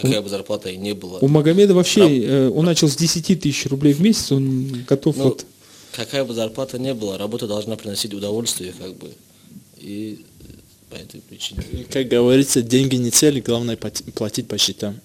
[0.00, 1.18] какая бы зарплата и не была.
[1.20, 5.16] У Магомеда вообще, Раб- э, он начал с 10 тысяч рублей в месяц, он готов
[5.16, 5.44] Ну, вот...
[5.92, 9.10] какая бы зарплата не была, работа должна приносить удовольствие, как бы.
[9.78, 10.24] И
[10.90, 11.62] по этой причине.
[11.90, 15.00] Как говорится, деньги не цель, главное платить по счетам.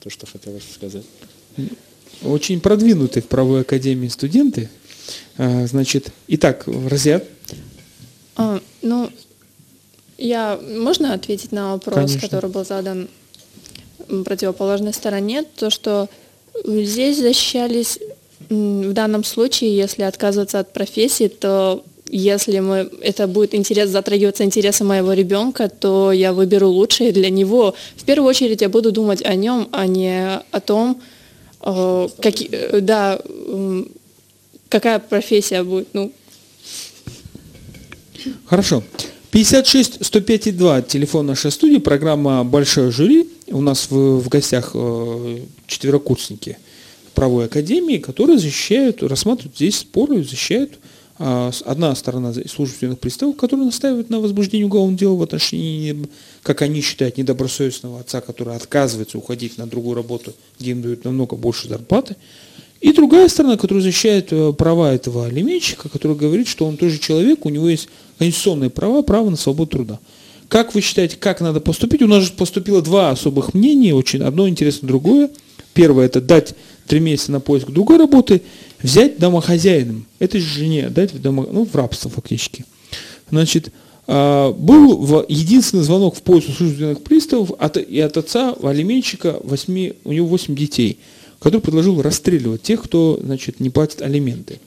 [0.00, 1.04] То, что хотелось сказать.
[2.22, 4.68] Очень продвинутые в правой академии студенты.
[5.36, 7.24] А, Значит, итак, Разят,
[8.36, 9.10] А, ну,
[10.18, 12.20] я можно ответить на вопрос, Конечно.
[12.20, 13.08] который был задан
[14.24, 16.08] противоположной стороне, то что
[16.64, 17.98] здесь защищались
[18.48, 24.84] в данном случае, если отказываться от профессии, то если мы, это будет интерес, затрагиваться интересы
[24.84, 27.74] моего ребенка, то я выберу лучшее для него.
[27.96, 31.00] В первую очередь я буду думать о нем, а не о том,
[31.62, 33.88] э, каки- э, да, м,
[34.68, 35.88] какая профессия будет.
[35.92, 36.12] Ну,
[38.46, 38.82] Хорошо.
[39.30, 43.28] 56 105 и 2, телефон нашей студии, программа «Большое жюри».
[43.46, 46.58] У нас в, в гостях э, четверокурсники
[47.14, 50.78] правой академии, которые защищают, рассматривают здесь споры, защищают
[51.20, 56.08] одна сторона служебных приставов, которые настаивают на возбуждении уголовного дела в отношении,
[56.42, 61.36] как они считают, недобросовестного отца, который отказывается уходить на другую работу, где им дают намного
[61.36, 62.16] больше зарплаты.
[62.80, 67.44] И другая сторона, которая защищает э, права этого алименщика, который говорит, что он тоже человек,
[67.44, 70.00] у него есть конституционные права, право на свободу труда.
[70.48, 72.00] Как вы считаете, как надо поступить?
[72.00, 75.28] У нас же поступило два особых мнения, очень одно интересно другое.
[75.74, 76.54] Первое– это дать
[76.86, 78.40] три месяца на поиск другой работы,
[78.82, 82.64] взять домохозяином, этой же жене, дать в, домо, ну, в рабство фактически.
[83.30, 83.72] Значит,
[84.06, 89.94] а, был в- единственный звонок в пользу служебных приставов от, и от отца алименщика, восьми,
[90.04, 90.98] у него 8 детей,
[91.38, 94.60] который предложил расстреливать тех, кто значит, не платит алименты.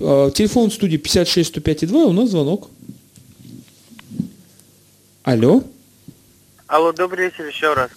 [0.00, 2.68] А, Телефон студии 56 105 2, у нас звонок.
[5.22, 5.62] Алло.
[6.66, 7.90] Алло, добрый вечер еще раз.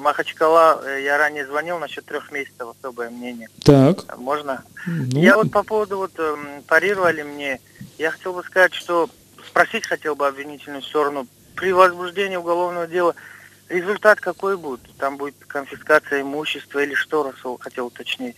[0.00, 3.48] Э, Махачкала, э, я ранее звонил насчет трех месяцев, особое мнение.
[3.64, 4.16] Так.
[4.18, 4.64] Можно?
[4.86, 7.60] Ну, Я вот по поводу, вот эм, парировали мне,
[7.98, 9.08] я хотел бы сказать, что
[9.46, 11.26] спросить хотел бы обвинительную сторону.
[11.54, 13.14] При возбуждении уголовного дела
[13.68, 14.80] результат какой будет?
[14.98, 18.36] Там будет конфискация имущества или что, Расул хотел уточнить?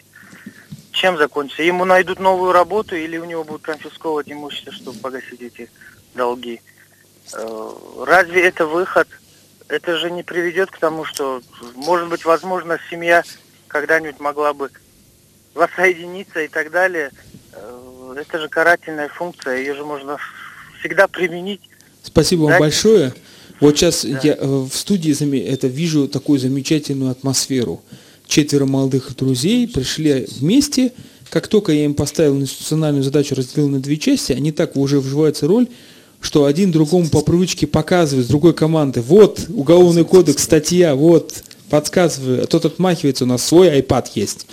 [0.90, 1.62] Чем закончится?
[1.62, 5.70] Ему найдут новую работу или у него будут конфисковывать имущество, чтобы погасить эти
[6.14, 6.60] долги?
[7.32, 7.70] Э,
[8.04, 9.08] Разве это выход?
[9.72, 11.40] Это же не приведет к тому, что,
[11.76, 13.22] может быть, возможно, семья
[13.68, 14.70] когда-нибудь могла бы
[15.54, 17.10] воссоединиться и так далее.
[17.52, 20.18] Э, Это же карательная функция, ее же можно
[20.78, 21.62] всегда применить.
[22.02, 22.58] Спасибо вам Да.
[22.58, 23.14] большое.
[23.60, 27.82] Вот сейчас я э, в студии это вижу такую замечательную атмосферу.
[28.26, 30.92] Четверо молодых друзей пришли вместе.
[31.30, 35.46] Как только я им поставил институциональную задачу, разделил на две части, они так уже вживаются
[35.46, 35.68] в роль,
[36.22, 39.02] что один другому по привычке показывает с другой команды.
[39.02, 42.44] Вот уголовный кодекс, статья, вот подсказываю.
[42.44, 44.46] А тот отмахивается, у нас свой iPad есть.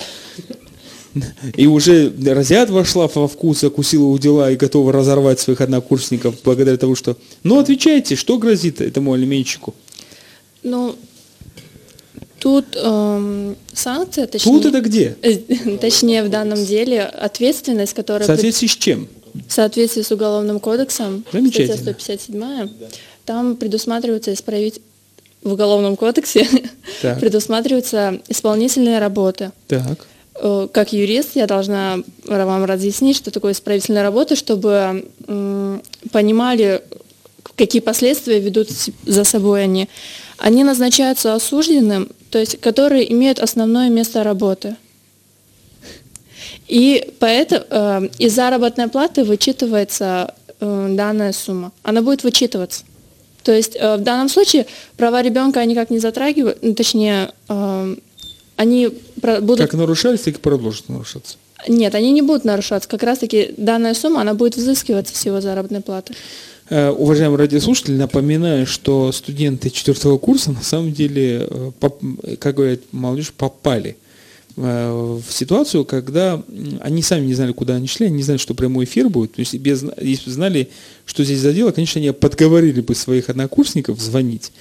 [1.56, 6.78] И уже Разят вошла во вкус, закусила у дела и готова разорвать своих однокурсников благодаря
[6.78, 7.18] тому, что...
[7.44, 9.74] Ну, отвечайте, что грозит этому алименщику?
[10.64, 10.96] Ну,
[12.40, 15.16] тут эм, санкция, точнее, Тут это где?
[15.22, 19.08] э, точнее в данном деле ответственность, В которая соответствии с чем?
[19.48, 22.70] В соответствии с уголовным кодексом, статья 157,
[23.26, 24.82] там предусматривается исправить
[25.44, 26.48] в уголовном кодексе
[27.02, 27.20] Так.
[27.20, 29.52] предусматриваются исполнительные работы.
[29.68, 30.08] Так.
[30.36, 35.06] Э, Как юрист я должна вам разъяснить, что такое исправительная работа, чтобы
[36.12, 36.82] понимали,
[37.56, 38.70] какие последствия ведут
[39.06, 39.90] за собой они.
[40.38, 44.76] Они назначаются осужденным, то есть которые имеют основное место работы.
[46.70, 51.72] И поэтому э, из заработной платы вычитывается э, данная сумма.
[51.82, 52.84] Она будет вычитываться.
[53.44, 57.96] То есть э, в данном случае права ребенка никак не затрагивают, ну, точнее, э,
[58.56, 59.60] они будут...
[59.60, 61.38] Как нарушались, так и продолжат нарушаться.
[61.68, 62.88] Нет, они не будут нарушаться.
[62.88, 66.14] Как раз-таки данная сумма, она будет взыскиваться с его заработной платы.
[66.70, 73.34] Э, Уважаемые радиослушатели, напоминаю, что студенты четвертого курса на самом деле, э, как говорят молодежь,
[73.34, 73.98] попали
[74.56, 76.44] в ситуацию, когда
[76.82, 79.34] они сами не знали, куда они шли, они не знали, что прямой эфир будет.
[79.34, 80.70] То есть, без, если бы знали,
[81.06, 84.52] что здесь за дело, конечно, они подговорили бы своих однокурсников звонить.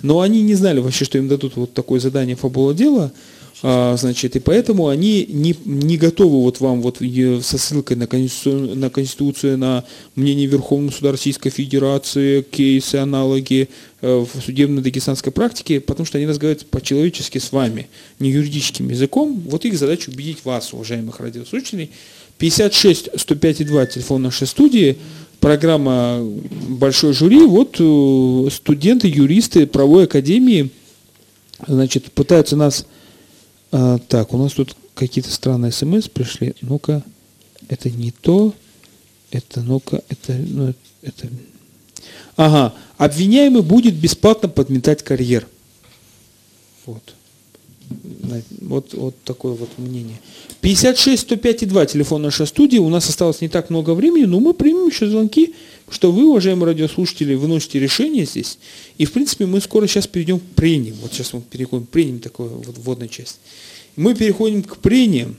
[0.00, 3.12] Но они не знали вообще, что им дадут вот такое задание фабула дела.
[3.60, 8.76] А, значит, и поэтому они не, не готовы вот вам вот со ссылкой на Конституцию,
[8.76, 9.84] на, Конституцию, на
[10.14, 13.68] мнение Верховного суда Российской Федерации, кейсы, аналоги
[14.00, 17.88] э, в судебной дагестанской практике, потому что они разговаривают по-человечески с вами,
[18.20, 19.42] не юридическим языком.
[19.46, 21.90] Вот их задача убедить вас, уважаемых радиослушателей.
[22.38, 24.98] 56 105 2 телефон нашей студии.
[25.40, 26.20] программа
[26.68, 27.40] «Большой жюри».
[27.40, 30.70] Вот э, студенты, юристы правовой академии,
[31.66, 32.86] значит, пытаются нас...
[33.70, 36.54] а, так, у нас тут какие-то странные смс пришли.
[36.60, 37.02] Ну-ка,
[37.68, 38.54] это не то.
[39.30, 41.28] Это, ну-ка, это, ну, это...
[42.36, 45.46] Ага, обвиняемый будет бесплатно подметать карьер.
[46.86, 47.14] Вот.
[48.60, 50.20] Вот, вот такое вот мнение.
[50.60, 52.78] 56 105 и 2, телефон нашей студии.
[52.78, 55.54] У нас осталось не так много времени, но мы примем еще звонки,
[55.90, 58.58] что вы, уважаемые радиослушатели, выносите решение здесь.
[58.98, 60.96] И, в принципе, мы скоро сейчас перейдем к прениям.
[61.02, 63.38] Вот сейчас мы переходим к прениям, такая вот вводная часть.
[63.96, 65.36] Мы переходим к прениям.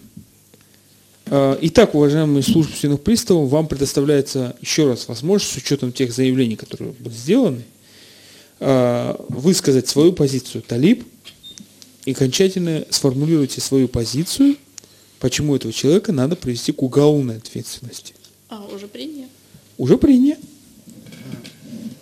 [1.27, 6.93] А, Итак, уважаемые служебных приставов, вам предоставляется еще раз возможность, с учетом тех заявлений, которые
[6.93, 7.63] были сделаны,
[8.59, 11.05] а, высказать свою позицию Талиб
[12.05, 14.55] и окончательно сформулируйте свою позицию,
[15.19, 18.15] почему этого человека надо привести к уголовной ответственности.
[18.49, 19.27] А, уже приняли?
[19.79, 20.37] Уже принят.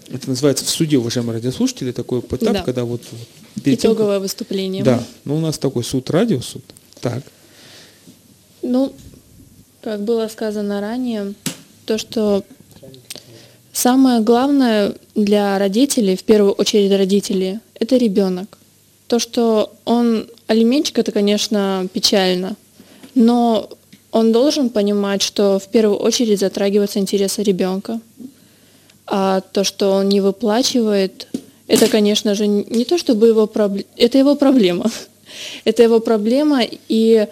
[0.10, 2.64] Это называется в суде, уважаемые радиослушатели, такой этап, Да.
[2.64, 3.02] когда вот,
[3.64, 4.84] перед тем, Итоговое выступление.
[4.84, 6.64] Да, ну у нас такой суд, радиосуд.
[7.02, 7.24] Так.
[8.64, 8.94] Ну,
[9.84, 11.36] как было сказано ранее,
[11.86, 12.44] то, что
[13.74, 18.58] самое главное для родителей, в первую очередь родителей, это ребенок.
[19.08, 22.56] То, что он алименчик, это, конечно, печально,
[23.14, 23.70] но
[24.18, 28.00] он должен понимать, что в первую очередь затрагиваются интересы ребенка.
[29.06, 31.28] А то, что он не выплачивает,
[31.68, 34.86] это, конечно же, не то чтобы его проблема, это его проблема.
[35.66, 37.28] Это его проблема, и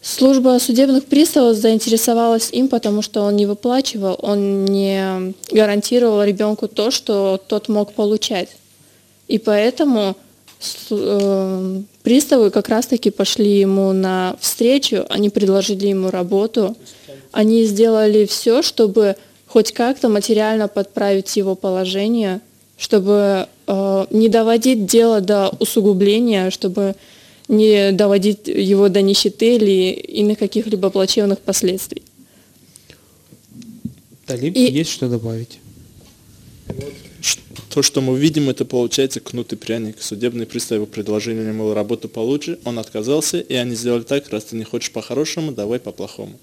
[0.00, 6.90] служба судебных приставов заинтересовалась им, потому что он не выплачивал, он не гарантировал ребенку то,
[6.90, 8.50] что тот мог получать.
[9.28, 10.14] И поэтому
[12.02, 16.76] приставы как раз-таки пошли ему на встречу, они предложили ему работу,
[17.32, 22.40] они сделали все, чтобы хоть как-то материально подправить его положение,
[22.78, 26.94] чтобы э, не доводить дело до усугубления, чтобы
[27.48, 32.02] не доводить его до нищеты или иных каких-либо плачевных последствий.
[34.26, 35.58] Талиб, И- есть что добавить?
[37.70, 40.02] То, что мы видим, это получается кнут и пряник.
[40.02, 44.56] Судебный пристав его предложили ему работу получше, он отказался, и они сделали так, раз ты
[44.56, 46.38] не хочешь по-хорошему, давай по-плохому.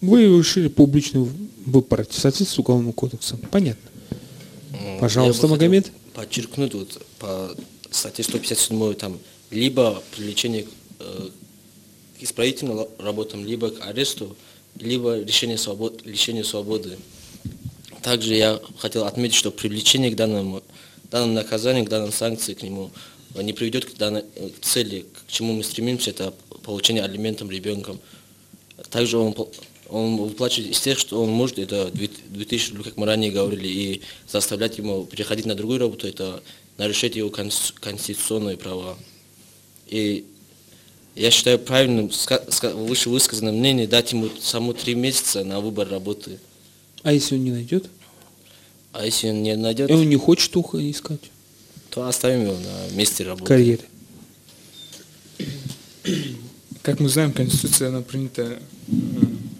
[0.00, 1.26] Вы решили публично
[1.66, 3.38] выпороть в соответствии с Уголовным кодексом.
[3.50, 3.90] Понятно.
[4.72, 5.90] М, Пожалуйста, Магомед.
[6.14, 7.54] Подчеркнуть вот по
[7.90, 9.18] статье 157 там
[9.50, 10.66] либо привлечение
[10.98, 11.28] э,
[12.18, 14.36] к исправительным работам, либо к аресту,
[14.78, 16.98] либо лишение свободы, лишение свободы.
[18.04, 20.62] Также я хотел отметить, что привлечение к данному,
[21.10, 22.90] данному наказанию, к данной санкции к нему
[23.34, 26.34] э, не приведет к данной э, к цели, к чему мы стремимся, это
[26.64, 27.98] получение алиментом ребенком.
[28.90, 29.34] Также он,
[29.88, 34.02] он выплачивает из тех, что он может, это 2000 рублей, как мы ранее говорили, и
[34.28, 36.42] заставлять ему переходить на другую работу, это
[36.76, 38.98] нарушать его конс- конституционные права.
[39.86, 40.26] И
[41.14, 42.10] я считаю правильным
[42.74, 46.38] выше высказанное мнение дать ему саму три месяца на выбор работы.
[47.04, 47.86] А если он не найдет?
[48.94, 51.30] А если он не найдет, И он не хочет ухо искать
[51.94, 53.46] то оставим его на месте работы.
[53.46, 53.84] карьеры.
[56.82, 58.92] Как мы знаем, Конституция она принята э,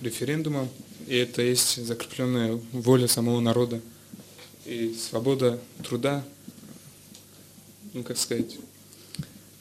[0.02, 0.68] референдумом,
[1.06, 3.80] и это есть закрепленная воля самого народа.
[4.66, 6.24] И свобода труда,
[7.92, 8.56] ну как сказать,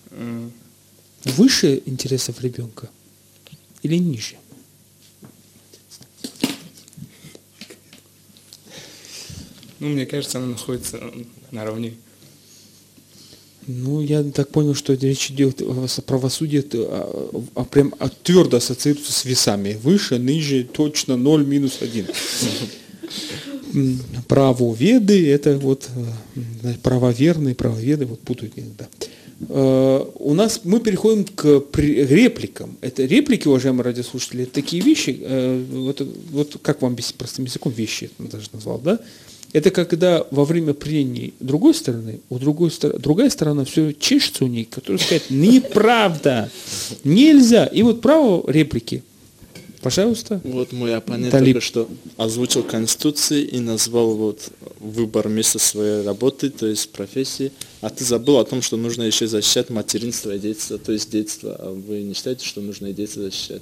[0.09, 0.49] э,
[1.25, 2.89] Выше интересов ребенка
[3.83, 4.35] или ниже?
[9.83, 10.99] Ну мне кажется, она находится
[11.51, 11.93] наравне.
[13.67, 19.11] Ну, я так понял, что речь идет о правосудии, а, а прям а, твердо ассоциируется
[19.13, 19.77] с весами.
[19.81, 22.05] Выше, ниже, точно 0, минус 1.
[23.73, 25.89] М, Правоведы, это вот
[26.35, 28.87] э, правоверные, правоведы, вот путают иногда.
[29.49, 32.77] Э, У нас мы переходим к репликам.
[32.81, 38.11] Это реплики, уважаемые радиослушатели, это такие вещи, э, вот, вот как вам простым языком вещи
[38.19, 38.99] я даже назвал, да?
[39.53, 44.47] Это когда во время прений другой стороны, у другой стороны, другая сторона все чешется у
[44.47, 46.49] ней, которая сказать, неправда,
[47.03, 47.67] нельзя.
[47.67, 49.03] И вот право реплики.
[49.83, 50.39] Пожалуйста.
[50.45, 51.55] Вот мой оппонент Талиб.
[51.55, 54.49] только что озвучил Конституцию и назвал вот
[54.79, 57.51] выбор места своей работы, то есть профессии.
[57.81, 61.57] А ты забыл о том, что нужно еще защищать материнство и детство, то есть детство.
[61.59, 63.61] А вы не считаете, что нужно и детство защищать?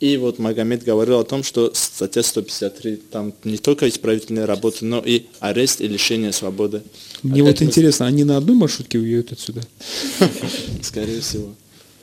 [0.00, 5.02] И вот Магомед говорил о том, что статья 153, там не только исправительные работы, но
[5.04, 6.82] и арест и лишение свободы.
[7.24, 9.62] Мне Опять вот мы- интересно, они на одной маршрутке уедут отсюда?
[10.82, 11.52] Скорее всего.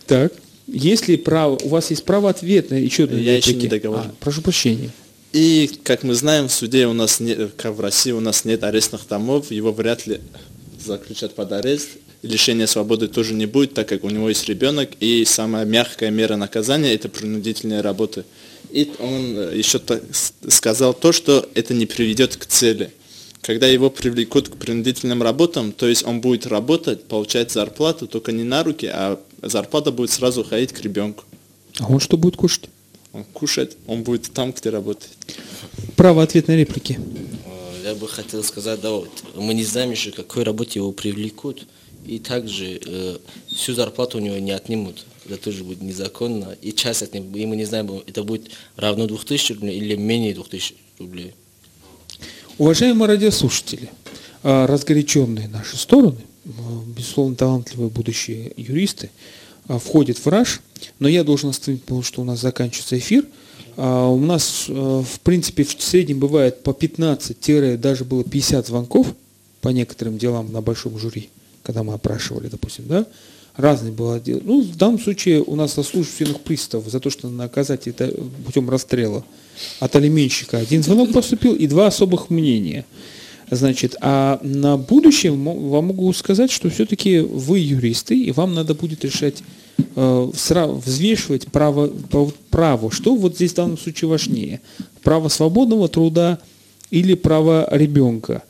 [0.07, 0.33] Так.
[0.67, 4.09] Если право, у вас есть право ответа, еще одна Я еще не договорил.
[4.11, 4.89] А, прошу прощения.
[5.31, 8.63] И, как мы знаем, в суде у нас нет, как в России у нас нет
[8.63, 10.19] арестных домов, его вряд ли
[10.83, 11.89] заключат под арест.
[12.25, 16.35] Лишение свободы тоже не будет, так как у него есть ребенок, и самая мягкая мера
[16.35, 18.25] наказания– это принудительная работа.
[18.71, 20.01] И он э, еще так
[20.49, 22.91] сказал то, что это не приведет к цели.
[23.41, 28.43] Когда его привлекут к принудительным работам, то есть он будет работать, получать зарплату, только не
[28.43, 31.25] на руки, а зарплата будет сразу ходить к ребенку.
[31.79, 32.69] А он что будет кушать?
[33.13, 35.13] Он кушает, он будет там, где работает.
[35.95, 36.99] Право ответ на реплики.
[37.45, 40.91] Э, Я бы хотел сказать, да, вот, мы не знаем еще, к какой работе его
[40.91, 41.67] привлекут,
[42.05, 45.05] и также э, всю зарплату у него не отнимут.
[45.25, 49.07] Это тоже будет незаконно, и часть от него, и мы не знаем, это будет равно
[49.07, 51.33] 2000 рублей или менее 2000 рублей.
[52.57, 53.89] Уважаемые радиослушатели,
[54.43, 56.21] а, разгоряченные наши стороны,
[56.85, 59.09] безусловно, талантливые будущие юристы,
[59.67, 60.61] а, входят в раж,
[60.99, 63.25] но я должен остановить, потому что у нас заканчивается эфир.
[63.77, 69.07] А, У нас, а, в принципе, в среднем бывает по 15, даже было 50 звонков
[69.61, 71.29] по некоторым делам на большом жюри,
[71.65, 73.05] когда мы опрашивали, допустим, да,
[73.57, 74.41] разные было дело.
[74.43, 78.13] Ну, в данном случае у нас заслуженных приставов за то, что наказать это
[78.45, 79.25] путем расстрела
[79.79, 82.85] от алименщика один звонок поступил и два особых мнения.
[83.49, 89.05] Значит, а на будущее вам могу сказать, что все-таки вы юристы, и вам надо будет
[89.05, 89.43] решать,
[89.77, 91.91] э, взвешивать право,
[92.49, 94.61] право, что вот здесь в данном случае важнее,
[95.03, 96.39] право свободного труда
[96.89, 98.43] или право ребенка.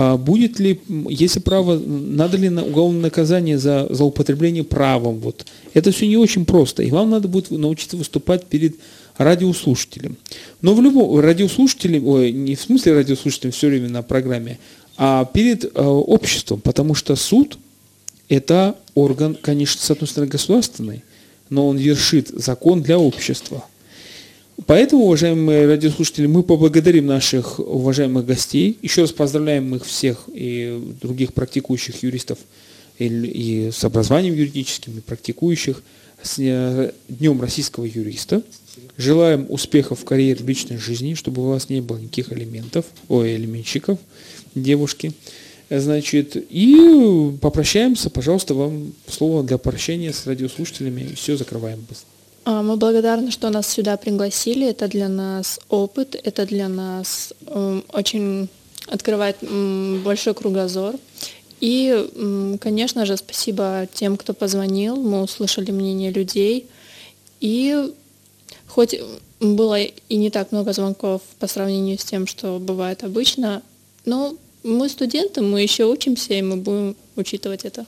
[0.00, 5.18] А будет ли, если право, надо ли на уголовное наказание за злоупотребление правом?
[5.18, 5.44] Вот.
[5.74, 8.76] Это все не очень просто, и вам надо будет научиться выступать перед
[9.16, 10.16] радиослушателем.
[10.62, 14.60] Но в любом радиослушателем, ой, не в смысле радиослушателем все время на программе,
[14.96, 17.58] а перед э, обществом, потому что суд
[18.28, 21.02] это орган, конечно, с одной стороны государственный,
[21.50, 23.64] но он вершит закон для общества.
[24.66, 28.78] Поэтому, уважаемые радиослушатели, мы поблагодарим наших уважаемых гостей.
[28.82, 32.38] Еще раз поздравляем их всех и других практикующих юристов
[32.98, 35.82] и, с образованием юридическим, и практикующих
[36.22, 38.42] с э, Днем российского юриста.
[38.96, 43.36] Желаем успехов в карьере в личной жизни, чтобы у вас не было никаких элементов, ой,
[43.36, 43.98] элементщиков,
[44.54, 45.12] девушки.
[45.70, 52.08] Значит, и попрощаемся, пожалуйста, вам слово для прощения с радиослушателями, все закрываем быстро.
[52.50, 54.66] А, Мы благодарны, что нас сюда пригласили.
[54.66, 58.48] Это для нас опыт, это для нас м, очень
[58.86, 59.36] открывает
[60.02, 60.94] большой кругозор.
[61.60, 64.96] И, конечно же, спасибо тем, кто позвонил.
[64.96, 66.64] Мы услышали мнение людей.
[67.40, 67.92] И
[68.66, 68.98] хоть
[69.40, 73.60] было и не так много звонков по сравнению с тем, что бывает обычно,
[74.06, 77.84] но мы студенты, мы еще учимся, и мы будем учитывать это.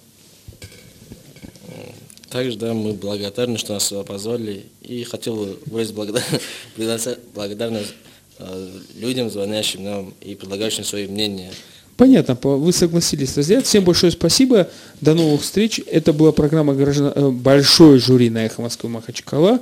[2.31, 6.41] Также, да, мы благодарны, что нас сюда позвали, и хотел бы выразить благодар-
[7.35, 7.95] благодарность
[8.39, 11.51] э, людям, звонящим нам и предлагающим свои мнения.
[11.97, 13.67] Понятно, по- вы согласились разделять.
[13.67, 14.69] Всем большое спасибо.
[15.01, 15.81] До новых встреч.
[15.87, 19.61] Это была программа «Граждан- э, «Большой жюри» на «Эхо Москвы» Махачкала.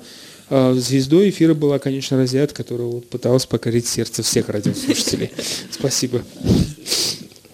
[0.50, 5.30] Э, Звездой эфира была, конечно, Разиат, которая вот пыталась покорить сердце всех радиослушателей.
[5.70, 6.22] Спасибо.